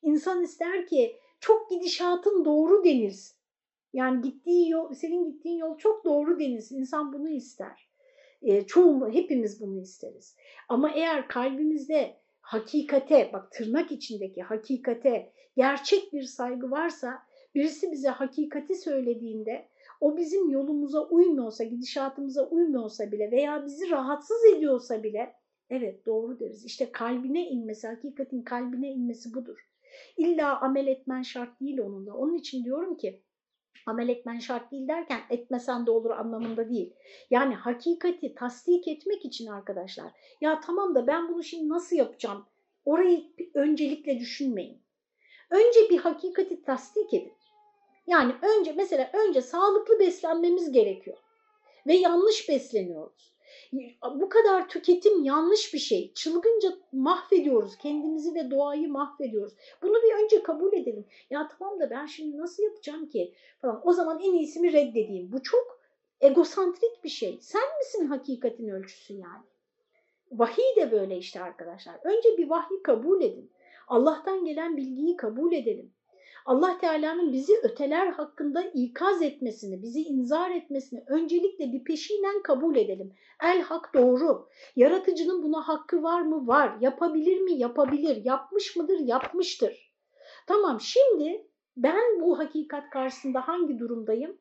[0.01, 3.37] İnsan ister ki çok gidişatın doğru denilsin.
[3.93, 6.79] Yani gittiği yol, senin gittiğin yol çok doğru denilsin.
[6.79, 7.89] İnsan bunu ister.
[8.41, 10.35] E, çoğu, hepimiz bunu isteriz.
[10.69, 17.23] Ama eğer kalbimizde hakikate, bak tırnak içindeki hakikate gerçek bir saygı varsa,
[17.55, 19.67] birisi bize hakikati söylediğinde
[20.01, 25.33] o bizim yolumuza uymuyorsa, gidişatımıza uymuyorsa bile veya bizi rahatsız ediyorsa bile
[25.69, 26.65] evet doğru deriz.
[26.65, 29.57] İşte kalbine inmesi, hakikatin kalbine inmesi budur.
[30.17, 32.13] İlla amel etmen şart değil onunla.
[32.13, 33.23] Onun için diyorum ki
[33.85, 36.93] amel etmen şart değil derken etmesen de olur anlamında değil.
[37.29, 42.45] Yani hakikati tasdik etmek için arkadaşlar ya tamam da ben bunu şimdi nasıl yapacağım?
[42.85, 43.23] Orayı
[43.53, 44.81] öncelikle düşünmeyin.
[45.51, 47.33] Önce bir hakikati tasdik edin.
[48.07, 51.17] Yani önce mesela önce sağlıklı beslenmemiz gerekiyor
[51.87, 53.31] ve yanlış besleniyoruz.
[54.03, 56.13] Bu kadar tüketim yanlış bir şey.
[56.13, 57.77] Çılgınca mahvediyoruz.
[57.77, 59.53] Kendimizi ve doğayı mahvediyoruz.
[59.81, 61.05] Bunu bir önce kabul edelim.
[61.29, 63.33] Ya tamam da ben şimdi nasıl yapacağım ki?
[63.61, 63.81] Falan.
[63.87, 65.31] O zaman en iyisi mi reddedeyim?
[65.31, 65.79] Bu çok
[66.21, 67.39] egosantrik bir şey.
[67.41, 69.45] Sen misin hakikatin ölçüsü yani?
[70.31, 71.99] Vahiy de böyle işte arkadaşlar.
[72.03, 73.51] Önce bir vahiy kabul edin.
[73.87, 75.93] Allah'tan gelen bilgiyi kabul edelim.
[76.45, 83.13] Allah Teala'nın bizi öteler hakkında ikaz etmesini, bizi inzar etmesini öncelikle bir peşinen kabul edelim.
[83.43, 84.49] El hak doğru.
[84.75, 86.47] Yaratıcının buna hakkı var mı?
[86.47, 86.77] Var.
[86.81, 87.53] Yapabilir mi?
[87.53, 88.25] Yapabilir.
[88.25, 88.99] Yapmış mıdır?
[88.99, 89.91] Yapmıştır.
[90.47, 94.37] Tamam şimdi ben bu hakikat karşısında hangi durumdayım?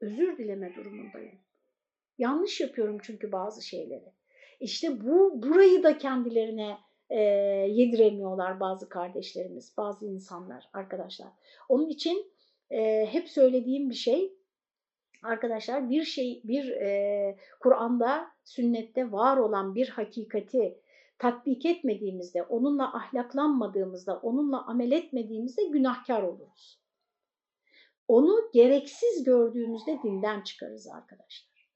[0.00, 1.38] Özür dileme durumundayım.
[2.18, 4.12] Yanlış yapıyorum çünkü bazı şeyleri.
[4.60, 6.78] İşte bu burayı da kendilerine
[7.10, 7.20] e,
[7.70, 11.28] yediremiyorlar bazı kardeşlerimiz, bazı insanlar, arkadaşlar.
[11.68, 12.32] Onun için
[12.70, 14.34] e, hep söylediğim bir şey,
[15.22, 20.78] arkadaşlar bir şey, bir e, Kur'an'da, sünnette var olan bir hakikati
[21.18, 26.80] tatbik etmediğimizde, onunla ahlaklanmadığımızda, onunla amel etmediğimizde günahkar oluruz.
[28.08, 31.68] Onu gereksiz gördüğümüzde dinden çıkarız arkadaşlar.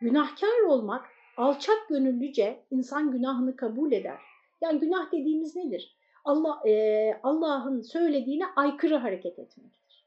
[0.00, 4.20] Günahkar olmak alçak gönüllüce insan günahını kabul eder.
[4.60, 5.96] Yani günah dediğimiz nedir?
[6.24, 10.04] Allah e, Allah'ın söylediğine aykırı hareket etmektir.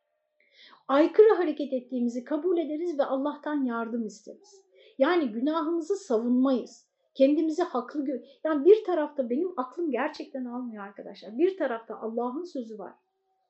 [0.88, 4.62] Aykırı hareket ettiğimizi kabul ederiz ve Allah'tan yardım isteriz.
[4.98, 6.88] Yani günahımızı savunmayız.
[7.16, 11.38] Kendimizi haklı gö yani bir tarafta benim aklım gerçekten almıyor arkadaşlar.
[11.38, 12.94] Bir tarafta Allah'ın sözü var.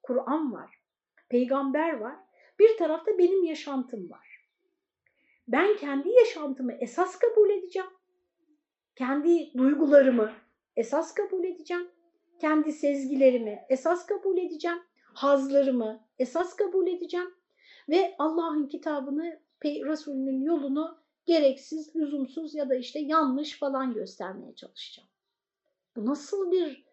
[0.03, 0.81] Kur'an var.
[1.29, 2.15] Peygamber var.
[2.59, 4.26] Bir tarafta benim yaşantım var
[5.47, 7.89] ben kendi yaşantımı esas kabul edeceğim.
[8.95, 10.31] Kendi duygularımı
[10.75, 11.87] esas kabul edeceğim.
[12.39, 14.77] Kendi sezgilerimi esas kabul edeceğim.
[15.13, 17.33] Hazlarımı esas kabul edeceğim.
[17.89, 25.09] Ve Allah'ın kitabını, Resulünün yolunu gereksiz, lüzumsuz ya da işte yanlış falan göstermeye çalışacağım.
[25.95, 26.85] Bu nasıl bir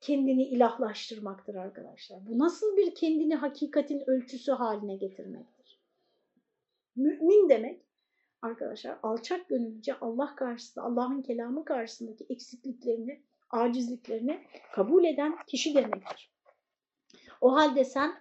[0.00, 2.26] kendini ilahlaştırmaktır arkadaşlar?
[2.26, 5.57] Bu nasıl bir kendini hakikatin ölçüsü haline getirmektir?
[6.97, 7.81] Mümin demek
[8.41, 16.33] arkadaşlar alçak gönüllüce Allah karşısında, Allah'ın kelamı karşısındaki eksikliklerini, acizliklerini kabul eden kişi demektir.
[17.41, 18.13] O halde sen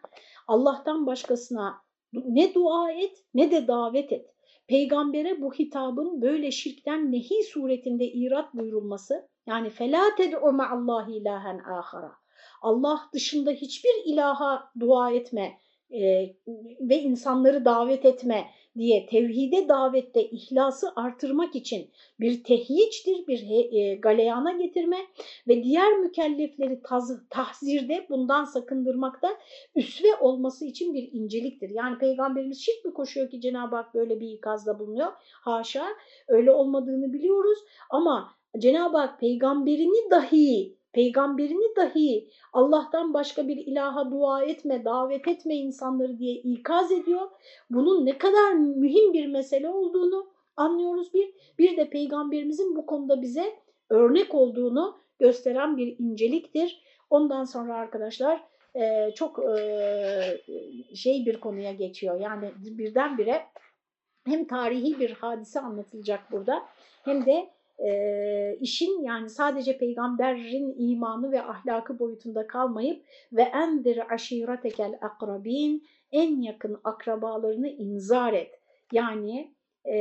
[0.49, 1.83] Allah'tan başkasına
[2.13, 4.27] ne dua et ne de davet et.
[4.67, 11.59] Peygambere bu hitabın böyle şirkten nehi suretinde irat buyurulması yani فَلَا تَدْعُ مَعَ اللّٰهِ ilahen
[11.59, 12.13] ahara.
[12.63, 15.59] Allah dışında hiçbir ilaha dua etme
[15.91, 16.01] e,
[16.81, 18.47] ve insanları davet etme
[18.78, 24.98] diye tevhide davette ihlası artırmak için bir tehyiçtir, bir e, galeyana getirme
[25.48, 26.82] ve diğer mükellefleri
[27.30, 29.38] tahzirde bundan sakındırmakta
[29.76, 31.70] üsve olması için bir inceliktir.
[31.70, 35.12] Yani Peygamberimiz şirk mi koşuyor ki Cenab-ı Hak böyle bir ikazda bulunuyor?
[35.42, 35.88] Haşa
[36.28, 37.60] öyle olmadığını biliyoruz
[37.90, 45.56] ama Cenab-ı Hak peygamberini dahi peygamberini dahi Allah'tan başka bir ilaha dua etme, davet etme
[45.56, 47.30] insanları diye ikaz ediyor.
[47.70, 51.34] Bunun ne kadar mühim bir mesele olduğunu anlıyoruz bir.
[51.60, 53.56] Bir de peygamberimizin bu konuda bize
[53.90, 56.84] örnek olduğunu gösteren bir inceliktir.
[57.10, 58.44] Ondan sonra arkadaşlar
[59.16, 59.40] çok
[60.96, 62.20] şey bir konuya geçiyor.
[62.20, 63.42] Yani birdenbire
[64.26, 66.64] hem tarihi bir hadise anlatılacak burada
[67.04, 67.50] hem de
[67.80, 76.42] e, işin yani sadece peygamberin imanı ve ahlakı boyutunda kalmayıp ve endir aşiretekel akrabin en
[76.42, 78.60] yakın akrabalarını inzar et.
[78.92, 79.54] Yani
[79.86, 79.98] e,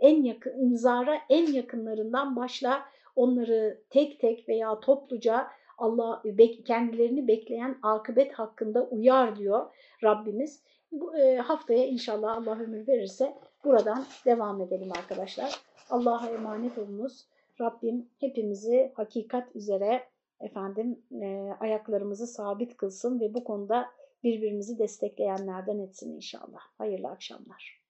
[0.00, 2.82] en yakın inzara en yakınlarından başla
[3.16, 5.46] onları tek tek veya topluca
[5.78, 6.22] Allah
[6.66, 10.64] kendilerini bekleyen akıbet hakkında uyar diyor Rabbimiz.
[10.92, 11.12] Bu,
[11.44, 15.73] haftaya inşallah Allah ömür verirse buradan devam edelim arkadaşlar.
[15.90, 17.26] Allah'a emanet olunuz.
[17.60, 20.04] Rabbim hepimizi hakikat üzere
[20.40, 23.86] efendim e, ayaklarımızı sabit kılsın ve bu konuda
[24.22, 26.60] birbirimizi destekleyenlerden etsin inşallah.
[26.78, 27.83] Hayırlı akşamlar.